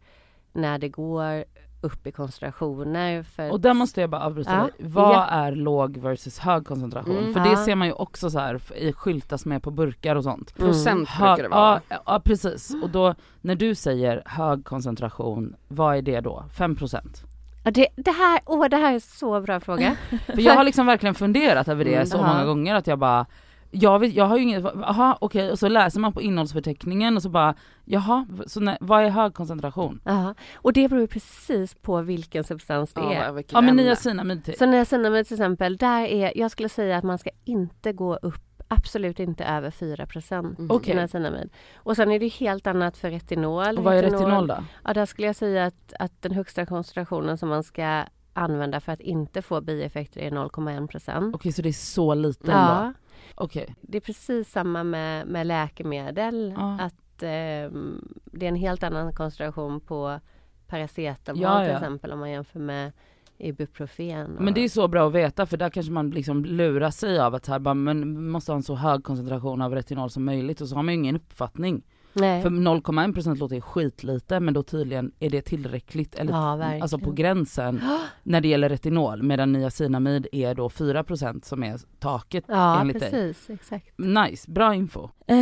när 0.54 0.78
det 0.78 0.90
går 0.90 1.46
upp 1.82 2.08
i 2.08 2.12
koncentrationer. 2.12 3.24
För 3.24 3.52
Och 3.52 3.60
där 3.62 3.74
måste 3.74 4.02
jag 4.02 4.10
bara 4.10 4.22
avbryta 4.22 4.54
Ja. 4.56 4.62
dig. 4.62 4.72
Vad 4.80 5.16
Ja. 5.16 5.26
är 5.26 5.52
låg 5.52 5.98
versus 5.98 6.40
hög 6.40 6.66
koncentration? 6.68 7.18
Mm. 7.18 7.34
För 7.34 7.40
det 7.40 7.50
Ja. 7.50 7.66
ser 7.66 7.76
man 7.76 7.88
ju 7.88 7.94
också 7.94 8.30
så 8.30 8.40
här 8.40 8.60
i 8.76 8.94
skyltar 8.94 9.38
som 9.38 9.52
är 9.52 9.60
på 9.60 9.72
burkar 9.72 10.16
och 10.16 10.24
sånt. 10.24 10.56
Procent 10.58 11.10
Hög, 11.10 11.28
brukar 11.36 11.44
det 11.44 11.56
vara. 11.56 11.82
ja, 11.90 12.02
ja 12.06 12.20
precis, 12.26 12.76
och 12.84 12.90
då 12.90 13.16
när 13.42 13.56
du 13.56 13.76
säger 13.76 14.24
hög 14.26 14.66
koncentration, 14.66 15.56
vad 15.68 15.98
är 15.98 16.02
det 16.02 16.20
då? 16.22 16.44
5%? 16.58 17.24
Ja, 17.64 17.72
det, 17.72 17.88
det, 17.96 18.12
här, 18.12 18.40
åh, 18.46 18.66
det 18.70 18.78
här 18.78 18.94
är 18.94 19.00
så 19.00 19.42
bra 19.42 19.60
fråga. 19.60 19.96
För 20.26 20.42
jag 20.42 20.54
har 20.56 20.64
liksom 20.64 20.86
verkligen 20.86 21.16
funderat 21.16 21.68
över 21.68 21.86
det 21.86 21.94
Mm, 21.96 22.06
så 22.06 22.18
ja. 22.18 22.28
många 22.28 22.46
gånger 22.46 22.76
att 22.76 22.88
jag 22.88 23.00
bara 23.00 23.26
jag, 23.72 24.00
vet, 24.00 24.14
jag 24.14 24.26
har 24.26 24.38
ju 24.38 24.44
inget, 24.44 24.64
jaha 24.64 25.18
okej, 25.22 25.52
och 25.52 25.60
så 25.60 25.68
läser 25.68 26.00
man 26.00 26.14
på 26.14 26.22
innehållsförteckningen 26.22 27.16
och 27.16 27.24
så 27.24 27.30
bara, 27.30 27.56
jaha, 27.86 28.26
så 28.48 28.60
när, 28.60 28.78
vad 28.82 29.04
är 29.04 29.10
hög 29.10 29.34
koncentration? 29.34 30.02
Ja, 30.04 30.36
och 30.56 30.74
det 30.74 30.90
beror 30.90 31.08
precis 31.08 31.76
på 31.76 32.02
vilken 32.02 32.44
substans 32.44 32.94
det 32.94 33.02
är. 33.02 33.26
Ja, 33.26 33.32
vilket 33.32 33.54
Ja 33.54 33.62
men 33.62 33.76
niacinamid 33.76 34.44
till. 34.44 34.58
Så 34.58 34.66
niacinamid 34.66 35.28
till 35.28 35.36
exempel, 35.36 35.78
där 35.78 36.06
är, 36.06 36.38
jag 36.38 36.52
skulle 36.52 36.70
säga 36.70 36.98
att 36.98 37.04
man 37.04 37.18
ska 37.18 37.30
inte 37.46 37.94
gå 37.94 38.16
upp, 38.16 38.64
absolut 38.68 39.20
inte 39.20 39.46
över 39.46 39.72
4 39.72 40.06
procent. 40.06 40.60
Mm. 40.60 40.82
Niacinamid. 40.86 41.50
Och 41.76 41.96
sen 41.96 42.12
är 42.12 42.20
det 42.20 42.28
helt 42.28 42.68
annat 42.68 42.98
för 42.98 43.10
retinol. 43.10 43.78
Och 43.78 43.84
vad 43.84 43.96
är 43.96 44.04
retinol 44.04 44.48
då? 44.48 44.58
Ja, 44.84 44.94
där 44.94 45.06
skulle 45.06 45.28
jag 45.28 45.36
säga 45.36 45.66
att, 45.66 45.94
att 46.00 46.22
den 46.22 46.32
högsta 46.32 46.66
koncentrationen 46.66 47.38
som 47.38 47.50
man 47.50 47.64
ska 47.64 48.04
använda 48.34 48.80
för 48.80 48.92
att 48.92 49.02
inte 49.02 49.42
få 49.42 49.62
bieffekter 49.62 50.22
är 50.22 50.32
0,1 50.32 50.88
procent. 50.88 51.36
Okej 51.36 51.52
så 51.52 51.62
det 51.62 51.70
är 51.70 51.74
så 51.74 52.14
lite 52.14 52.52
ändå? 52.52 52.74
Ja, 52.74 52.94
Okej. 53.36 53.76
det 53.82 53.98
är 53.98 54.02
precis 54.02 54.52
samma 54.52 54.84
med, 54.84 55.28
med 55.28 55.48
läkemedel. 55.48 56.54
Ja. 56.58 56.78
Att 56.80 57.24
ehm, 57.24 58.14
det 58.26 58.46
är 58.46 58.50
en 58.50 58.56
helt 58.56 58.84
annan 58.84 59.14
koncentration 59.14 59.80
på 59.82 60.20
paracetamol 60.68 61.42
Ja, 61.44 61.60
till 61.60 61.70
ja. 61.70 61.76
exempel 61.78 62.12
om 62.12 62.20
man 62.20 62.32
jämför 62.32 62.60
med 62.60 62.92
ibuprofen. 63.38 64.36
och- 64.38 64.44
Men 64.44 64.54
det 64.54 64.62
är 64.64 64.70
så 64.70 64.88
bra 64.88 65.08
att 65.08 65.14
veta 65.14 65.46
för 65.46 65.58
där 65.58 65.70
kanske 65.70 65.92
man 65.92 66.10
liksom 66.10 66.46
lurar 66.46 66.92
sig 66.92 67.20
av 67.20 67.36
att 67.36 67.48
här, 67.48 67.60
bara, 67.60 67.74
men 67.74 68.14
man 68.14 68.30
måste 68.30 68.52
ha 68.52 68.58
en 68.58 68.64
så 68.64 68.76
hög 68.76 69.04
koncentration 69.04 69.62
av 69.62 69.76
retinol 69.76 70.10
som 70.10 70.26
möjligt 70.26 70.62
och 70.62 70.68
så 70.68 70.76
har 70.76 70.84
man 70.84 70.94
ju 70.94 71.00
ingen 71.00 71.16
uppfattning. 71.16 71.84
Nej. 72.14 72.42
För 72.42 72.50
0,1% 72.50 73.36
låter 73.38 73.62
skitlite 73.62 74.40
men 74.40 74.54
då 74.54 74.64
tydligen 74.64 75.12
är 75.20 75.30
det 75.30 75.42
tillräckligt 75.42 76.16
eller 76.16 76.32
Ja, 76.32 76.80
alltså 76.82 77.00
på 77.00 77.12
gränsen 77.12 77.82
när 78.24 78.42
det 78.42 78.48
gäller 78.48 78.70
retinol 78.70 79.24
medan 79.24 79.52
niacinamid 79.52 80.28
är 80.32 80.56
då 80.56 80.68
4% 80.70 81.46
som 81.46 81.64
är 81.64 81.80
taket 82.00 82.44
Ja, 82.48 82.82
enligt 82.82 83.00
dig. 83.00 83.12
precis. 83.12 83.50
Exakt. 83.50 83.98
Nice, 83.98 84.52
bra 84.52 84.76
info. 84.76 85.10
Eh, 85.28 85.36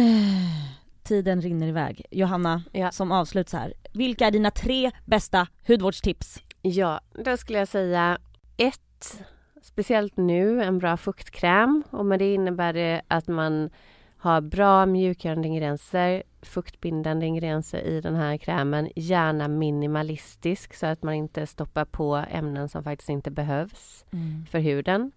tiden 1.04 1.42
rinner 1.42 1.68
iväg. 1.68 2.02
Johanna, 2.12 2.64
Ja. 2.72 2.92
som 2.92 3.12
avslut 3.12 3.50
så 3.50 3.58
här. 3.58 3.74
Vilka 3.94 4.28
är 4.28 4.32
dina 4.32 4.52
tre 4.52 4.92
bästa 5.06 5.48
hudvårdstips? 5.68 6.44
Ja, 6.62 7.02
då 7.26 7.38
skulle 7.38 7.60
jag 7.60 7.68
säga 7.68 8.18
ett, 8.58 9.22
speciellt 9.62 10.18
nu, 10.18 10.64
en 10.64 10.78
bra 10.80 10.98
fuktkräm. 10.98 11.84
Och 11.90 12.06
med 12.06 12.20
det 12.20 12.34
innebär 12.34 12.74
det 12.74 13.02
att 13.08 13.28
man 13.28 13.70
har 14.28 14.42
bra 14.42 14.86
mjukgörande 14.86 15.48
ingredienser, 15.48 16.24
fuktbindande 16.42 17.26
ingredienser 17.26 17.82
i 17.82 18.02
den 18.02 18.16
här 18.16 18.38
krämen. 18.38 18.90
Gärna 18.96 19.48
minimalistisk 19.48 20.74
så 20.74 20.86
att 20.86 21.04
man 21.04 21.14
inte 21.14 21.48
stoppar 21.48 21.86
på 21.86 22.16
ämnen 22.32 22.70
som 22.70 22.84
faktiskt 22.84 23.10
inte 23.10 23.32
behövs 23.32 24.06
för 24.52 24.60
huden. 24.60 25.12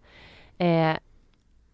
Eh, 0.59 0.96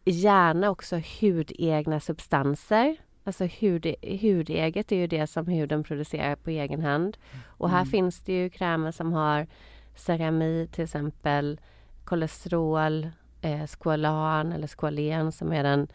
gärna 0.04 0.70
också 0.70 1.00
hudegna 1.20 2.00
substanser. 2.00 2.96
Alltså 3.24 3.44
hud, 3.44 3.86
hudeget 4.02 4.92
är 4.92 4.96
ju 4.96 5.06
det 5.06 5.26
som 5.26 5.46
huden 5.46 5.84
producerar 5.84 6.36
på 6.36 6.50
egen 6.50 6.80
hand. 6.82 7.16
Och 7.46 7.70
här 7.70 7.80
Mm. 7.82 7.90
finns 7.90 8.20
det 8.20 8.32
ju 8.32 8.50
krämer 8.50 8.92
som 8.92 9.12
har 9.12 9.46
ceramid 9.94 10.72
till 10.72 10.84
exempel, 10.84 11.60
kolesterol, 12.04 13.08
eh, 13.40 13.66
squalan 13.66 14.52
eller 14.52 14.66
squalen 14.66 15.32
som 15.32 15.52
är 15.52 15.62
den 15.62 15.88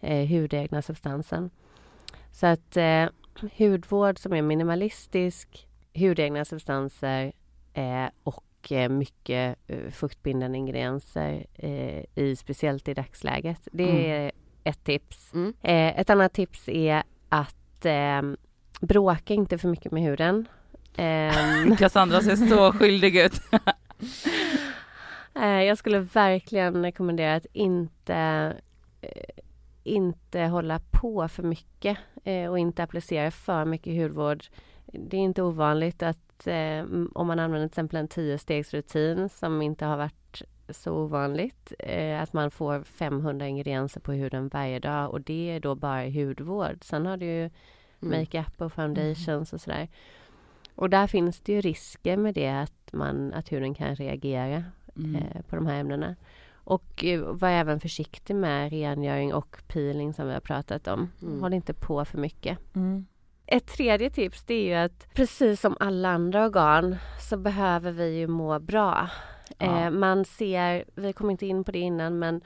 eh, 0.00 0.28
hudegna 0.28 0.82
substansen. 0.82 1.50
Så 2.32 2.46
att 2.46 2.76
eh, 2.76 3.08
hudvård 3.58 4.18
som 4.18 4.32
är 4.32 4.42
minimalistisk, 4.42 5.68
hudegna 5.94 6.44
substanser 6.44 7.32
eh, 7.74 8.06
och 8.22 8.72
eh, 8.72 8.88
mycket 8.88 9.56
eh, 9.66 9.90
fuktbindande 9.90 10.58
ingredienser 10.58 11.46
eh, 11.54 12.04
i, 12.14 12.36
speciellt 12.36 12.88
i 12.88 12.94
dagsläget. 12.94 13.68
Det 13.72 14.10
är 14.10 14.32
ett 14.64 14.84
tips. 14.84 15.34
Mm. 15.34 15.54
Ett 15.62 16.10
annat 16.10 16.32
tips 16.32 16.68
är 16.68 17.02
att 17.28 17.84
eh, 17.84 18.22
bråka 18.80 19.34
inte 19.34 19.58
för 19.58 19.68
mycket 19.68 19.92
med 19.92 20.02
huden. 20.02 20.48
Ehm, 20.96 21.76
Cassandra 21.78 22.20
ser 22.20 22.36
så 22.36 22.72
skyldig 22.72 23.16
ut. 23.16 23.40
Jag 25.42 25.78
skulle 25.78 25.98
verkligen 26.00 26.82
rekommendera 26.82 27.34
att 27.34 27.46
inte, 27.52 28.52
inte 29.84 30.40
hålla 30.40 30.80
på 30.90 31.28
för 31.28 31.42
mycket 31.42 31.98
eh, 32.24 32.50
och 32.50 32.58
inte 32.58 32.82
applicera 32.82 33.30
för 33.30 33.64
mycket 33.64 34.02
hudvård. 34.02 34.44
Det 34.86 35.16
är 35.16 35.20
inte 35.20 35.42
ovanligt 35.42 36.02
att 36.02 36.46
eh, 36.46 36.84
om 37.14 37.26
man 37.26 37.38
använder 37.38 37.58
till 37.68 37.72
exempel 37.72 37.98
en 38.00 38.08
tiostegsrutin 38.08 39.28
som 39.28 39.62
inte 39.62 39.84
har 39.84 39.96
varit 39.96 40.42
så 40.68 40.92
ovanligt, 40.92 41.72
eh, 41.78 42.22
att 42.22 42.32
man 42.32 42.50
får 42.50 42.82
500 42.84 43.46
ingredienser 43.48 44.00
på 44.00 44.12
huden 44.12 44.48
varje 44.48 44.78
dag 44.78 45.10
och 45.10 45.20
det 45.20 45.50
är 45.50 45.60
då 45.60 45.74
bara 45.74 46.10
hudvård. 46.10 46.78
Sen 46.82 47.06
har 47.06 47.16
du 47.16 47.26
ju 47.26 47.50
Mm. 48.02 48.20
makeup 48.20 48.60
och 48.60 48.72
foundations 48.72 49.52
och 49.52 49.60
sådär. 49.60 49.88
Och 50.74 50.90
där 50.90 51.06
finns 51.06 51.40
det 51.40 51.52
ju 51.52 51.60
risker 51.60 52.16
med 52.16 52.34
det 52.34 52.48
att, 52.48 52.92
man, 52.92 53.32
att 53.34 53.52
huden 53.52 53.74
kan 53.74 53.94
reagera 53.94 54.64
Mm. 54.96 55.14
eh, 55.16 55.42
på 55.42 55.56
de 55.56 55.66
här 55.66 55.80
ämnena. 55.80 56.16
Och 56.70 57.04
eh, 57.04 57.20
var 57.20 57.48
även 57.48 57.80
försiktig 57.80 58.36
med 58.36 58.70
rengöring 58.72 59.34
och 59.34 59.62
peeling 59.68 60.12
som 60.14 60.26
vi 60.26 60.32
har 60.32 60.40
pratat 60.40 60.88
om. 60.88 61.10
Mm. 61.22 61.40
Håll 61.42 61.52
inte 61.54 61.74
på 61.74 62.04
för 62.04 62.18
mycket. 62.18 62.58
Mm. 62.74 63.06
Ett 63.46 63.66
tredje 63.66 64.10
tips 64.10 64.44
det 64.44 64.54
är 64.54 64.64
ju 64.64 64.74
att 64.74 65.14
precis 65.14 65.60
som 65.60 65.76
alla 65.80 66.08
andra 66.08 66.44
organ 66.44 66.96
så 67.30 67.36
behöver 67.36 67.92
vi 67.92 68.18
ju 68.18 68.26
må 68.26 68.58
bra. 68.58 69.08
Ja. 69.58 69.84
Eh, 69.86 69.90
man 69.90 70.24
ser, 70.24 70.84
vi 70.94 71.12
kom 71.12 71.30
inte 71.30 71.46
in 71.46 71.64
på 71.64 71.72
det 71.72 71.78
innan 71.78 72.18
men 72.18 72.40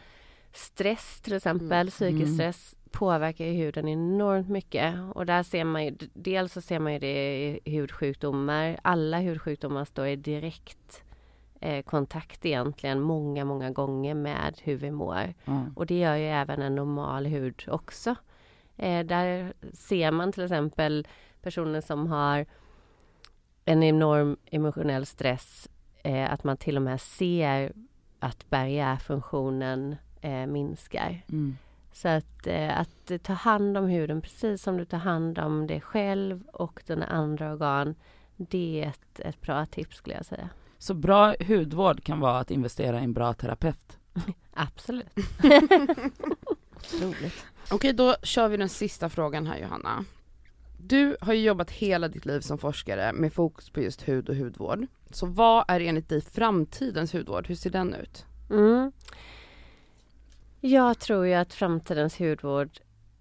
stress 0.52 1.20
till 1.20 1.32
exempel, 1.36 1.72
Mm. 1.72 1.86
psykisk 1.86 2.22
Mm. 2.22 2.34
stress 2.34 2.76
påverkar 2.90 3.44
ju 3.44 3.52
huden 3.52 3.88
enormt 3.88 4.48
mycket. 4.48 4.94
Och 5.14 5.26
där 5.26 5.42
ser 5.42 5.64
man 5.64 5.84
ju, 5.84 5.96
dels 6.14 6.52
så 6.52 6.60
ser 6.60 6.78
man 6.78 6.92
ju 6.92 6.98
det 6.98 7.60
i 7.64 7.76
hudsjukdomar. 7.76 8.78
Alla 8.82 9.18
hudsjukdomar 9.20 9.84
står 9.84 10.06
i 10.06 10.16
direkt 10.16 11.02
eh, 11.64 11.82
kontakt 11.82 12.46
egentligen 12.46 13.00
många, 13.00 13.44
många 13.44 13.70
gånger 13.70 14.14
med 14.14 14.58
hur 14.62 14.76
vi 14.76 14.90
mår. 14.90 15.34
Ja. 15.44 15.66
Och 15.76 15.86
det 15.86 15.98
gör 15.98 16.16
ju 16.16 16.26
även 16.26 16.62
en 16.62 16.74
normal 16.74 17.26
hud 17.26 17.64
också. 17.68 18.14
Eh, 18.76 19.06
där 19.06 19.52
ser 19.72 20.10
man 20.10 20.32
till 20.32 20.42
exempel 20.42 21.08
personer 21.42 21.80
som 21.80 22.06
har 22.06 22.46
en 23.64 23.82
enorm 23.82 24.36
emotionell 24.50 25.06
stress, 25.06 25.68
eh, 26.02 26.32
att 26.32 26.44
man 26.44 26.56
till 26.56 26.76
och 26.76 26.82
med 26.82 27.00
ser 27.00 27.72
att 28.18 28.50
barriärfunktionen 28.50 29.96
eh, 30.20 30.46
minskar. 30.46 31.24
Mm. 31.28 31.56
Så 31.92 32.08
att, 32.08 32.46
eh, 32.46 32.80
att 32.80 33.22
ta 33.22 33.32
hand 33.32 33.76
om 33.76 33.86
huden 33.86 34.20
precis 34.20 34.62
som 34.62 34.76
du 34.76 34.84
tar 34.84 34.98
hand 34.98 35.38
om 35.38 35.66
dig 35.66 35.80
själv 35.80 36.42
och 36.52 36.82
dina 36.86 37.06
andra 37.06 37.52
organ, 37.52 37.94
det 38.36 38.82
är 38.82 38.88
ett, 38.88 39.20
ett 39.20 39.40
bra 39.40 39.66
tips 39.66 39.96
skulle 39.96 40.16
jag 40.16 40.26
säga. 40.26 40.48
Så 40.84 40.94
bra 40.94 41.34
hudvård 41.40 42.04
kan 42.04 42.20
vara 42.20 42.38
att 42.38 42.50
investera 42.50 43.00
i 43.00 43.04
en 43.04 43.12
bra 43.12 43.34
terapeut. 43.34 43.98
Absolut. 44.52 45.06
Roligt. 47.02 47.44
Okej, 47.70 47.92
då 47.92 48.16
kör 48.22 48.48
vi 48.48 48.56
den 48.56 48.68
sista 48.68 49.08
frågan 49.08 49.46
här 49.46 49.58
Johanna. 49.58 50.04
Du 50.78 51.16
har 51.20 51.32
ju 51.32 51.42
jobbat 51.42 51.70
hela 51.70 52.08
ditt 52.08 52.26
liv 52.26 52.40
som 52.40 52.58
forskare 52.58 53.12
med 53.12 53.32
fokus 53.32 53.70
på 53.70 53.80
just 53.80 54.08
hud 54.08 54.28
och 54.28 54.36
hudvård. 54.36 54.86
Så 55.10 55.26
vad 55.26 55.64
är 55.68 55.80
enligt 55.80 56.08
dig 56.08 56.20
framtidens 56.20 57.14
hudvård? 57.14 57.48
Hur 57.48 57.54
ser 57.54 57.70
den 57.70 57.94
ut? 57.94 58.24
Mm. 58.50 58.92
Jag 60.60 60.98
tror 60.98 61.26
ju 61.26 61.34
att 61.34 61.54
framtidens 61.54 62.20
hudvård 62.20 62.70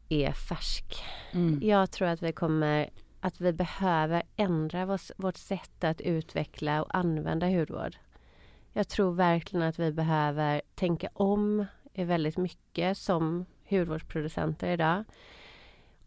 är 0.10 0.32
färsk. 0.32 1.04
Mm. 1.32 1.60
Jag 1.64 1.92
tror 1.92 2.08
att 2.08 2.22
vi 2.22 2.32
kommer 2.32 2.90
att 3.26 3.42
vi 3.42 3.54
behöver 3.54 4.24
ändra 4.36 4.86
vårt, 4.86 5.12
vårt 5.18 5.38
sätt 5.38 5.84
att 5.84 6.02
utveckla 6.02 6.82
och 6.84 6.96
använda 6.96 7.48
hudvård. 7.48 7.96
Jag 8.74 8.88
tror 8.88 9.14
verkligen 9.14 9.68
att 9.68 9.80
vi 9.80 9.92
behöver 9.92 10.62
tänka 10.76 11.10
om 11.14 11.66
väldigt 11.94 12.38
mycket 12.38 12.98
som 12.98 13.46
hudvårdsproducenter 13.70 14.68
idag. 14.68 15.04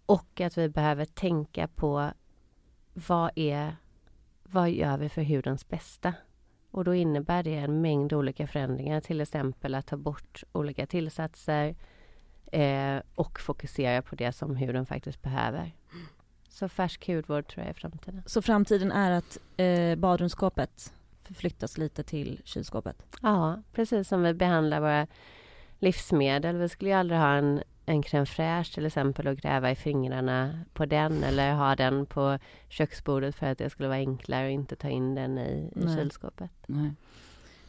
Och 0.07 0.41
att 0.41 0.59
vi 0.59 0.69
behöver 0.69 1.05
tänka 1.05 1.69
på 1.69 2.11
vad 2.93 3.31
är 3.35 3.77
vad 4.43 4.71
gör 4.71 4.99
vi 4.99 5.09
för 5.09 5.23
hudens 5.23 5.69
bästa? 5.69 6.15
Och 6.71 6.85
då 6.85 6.95
innebär 6.95 7.43
det 7.43 7.55
en 7.55 7.81
mängd 7.81 8.13
olika 8.13 8.47
förändringar, 8.47 9.01
till 9.01 9.21
exempel 9.21 9.75
att 9.75 9.87
ta 9.87 9.97
bort 9.97 10.45
olika 10.53 10.87
tillsatser 10.87 11.77
eh, 12.53 13.03
och 13.15 13.41
fokusera 13.41 14.03
på 14.03 14.15
det 14.15 14.33
som 14.33 14.57
huden 14.57 14.87
faktiskt 14.87 15.23
behöver. 15.23 15.73
Så 16.59 16.69
färsk 16.69 17.07
hudvård 17.09 17.47
tror 17.49 17.63
jag 17.65 17.71
är 17.71 17.75
framtiden. 17.75 18.23
Så 18.27 18.43
framtiden 18.43 18.93
är 18.93 19.11
att 19.11 19.39
eh, 19.57 19.95
badrumsskåpet 19.99 20.93
förflyttas 21.25 21.79
lite 21.79 22.03
till 22.03 22.41
kylskåpet? 22.45 23.03
Ja, 23.23 23.63
precis 23.73 24.09
som 24.09 24.23
vi 24.23 24.35
behandlar 24.35 24.81
våra 24.81 25.07
livsmedel. 25.79 26.57
Vi 26.57 26.69
skulle 26.69 26.91
ju 26.91 26.97
aldrig 26.97 27.21
ha 27.21 27.29
en, 27.29 27.63
en 27.87 28.03
crème 28.03 28.25
fraîche 28.27 28.75
till 28.75 28.87
exempel 28.87 29.27
och 29.27 29.37
gräva 29.37 29.71
i 29.71 29.75
fingrarna 29.77 30.61
på 30.75 30.87
den 30.87 31.23
eller 31.25 31.53
ha 31.53 31.77
den 31.77 32.07
på 32.07 32.39
köksbordet 32.69 33.35
för 33.37 33.47
att 33.47 33.59
det 33.59 33.71
skulle 33.71 33.89
vara 33.89 33.99
enklare 33.99 34.47
att 34.47 34.53
inte 34.53 34.77
ta 34.77 34.89
in 34.89 35.15
den 35.15 35.39
i, 35.39 35.71
i 35.77 35.85
Nej. 35.85 35.97
kylskåpet. 35.97 36.51
Nej. 36.67 36.93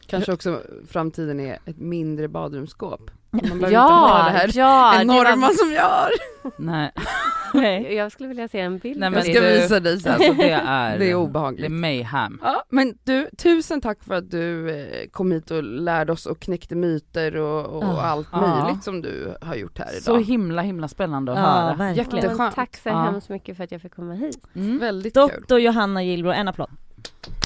Kanske 0.06 0.32
också 0.32 0.62
framtiden 0.86 1.40
är 1.40 1.58
ett 1.64 1.78
mindre 1.78 2.28
badrumsskåp. 2.28 3.10
Man 3.30 3.40
behöver 3.40 3.70
Ja, 3.70 3.82
inte 3.82 3.92
ha 3.94 4.24
det 4.24 4.30
här 4.30 4.50
ja, 4.54 4.92
det 4.96 5.02
enorma 5.02 5.46
var- 5.46 5.54
som 5.54 5.72
jag 5.72 5.82
har. 5.88 6.10
Nej. 6.58 6.92
Nej. 7.54 7.94
Jag 7.94 8.12
skulle 8.12 8.28
vilja 8.28 8.48
se 8.48 8.60
en 8.60 8.78
bild 8.78 9.00
Nej 9.00 9.08
på 9.10 9.14
men 9.16 9.24
Jag 9.26 9.34
det. 9.34 9.38
ska 9.40 9.48
du, 9.48 9.60
visa 9.62 9.80
dig 9.80 10.00
sen. 10.00 10.12
Alltså 10.12 10.32
det 10.32 10.50
är, 10.50 10.90
Det 10.98 11.04
är 11.04 11.08
det 11.08 11.14
obehagligt. 11.14 11.64
är 11.64 11.68
mayhem. 11.68 12.40
Ja, 12.42 12.62
men 12.70 12.94
du, 13.04 13.28
tusen 13.38 13.80
tack 13.80 14.04
för 14.04 14.14
att 14.14 14.30
du 14.30 14.70
eh, 14.70 15.08
kom 15.10 15.32
hit 15.32 15.50
och 15.50 15.62
lärde 15.62 16.12
oss 16.12 16.26
och 16.26 16.40
knäckte 16.40 16.74
myter 16.74 17.36
och, 17.36 17.64
och 17.66 17.84
Ja. 17.84 18.02
allt 18.02 18.28
Ja. 18.32 18.40
möjligt 18.64 18.84
som 18.84 19.02
du 19.02 19.34
har 19.40 19.54
gjort 19.54 19.78
här 19.78 19.90
idag. 19.90 20.02
Så 20.02 20.16
himla 20.16 20.62
himla 20.62 20.88
spännande 20.88 21.32
att 21.32 21.38
Ja, 21.38 21.44
höra. 21.44 21.74
verkligen. 21.74 22.16
Jätteskönt. 22.24 22.54
tack 22.54 22.76
så 22.76 22.88
Ja. 22.88 23.02
hemskt 23.02 23.28
mycket 23.28 23.56
för 23.56 23.64
att 23.64 23.72
jag 23.72 23.82
fick 23.82 23.94
komma 23.94 24.14
hit. 24.14 24.40
Mm. 24.56 24.78
Väldigt 24.78 25.14
kul. 25.14 25.22
Doktor 25.28 25.58
Johanna 25.60 26.02
Gillbro, 26.02 26.30
en 26.32 26.48
applåd. 26.48 26.70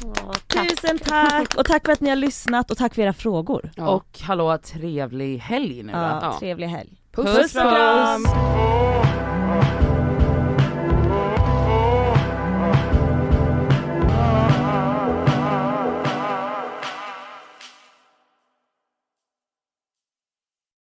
Åh, 0.05 0.33
tack. 0.47 0.69
Tusen 0.69 0.99
tack! 0.99 1.55
Och 1.57 1.65
tack 1.65 1.85
för 1.85 1.93
att 1.93 2.01
ni 2.01 2.09
har 2.09 2.17
lyssnat 2.17 2.71
och 2.71 2.77
tack 2.77 2.95
för 2.95 3.03
era 3.03 3.12
frågor. 3.12 3.71
Ja. 3.77 3.88
Och 3.88 4.19
hallå 4.23 4.59
trevlig 4.59 5.38
helg 5.38 5.83
nu 5.83 5.93
Ja, 5.93 5.99
va? 5.99 6.19
Ja. 6.23 6.37
Trevlig 6.38 6.67
helg. 6.67 6.91
puss, 7.15 7.25
Puss 7.37 7.55
och 7.55 7.61
kram. 7.62 8.25
kram. 8.25 9.12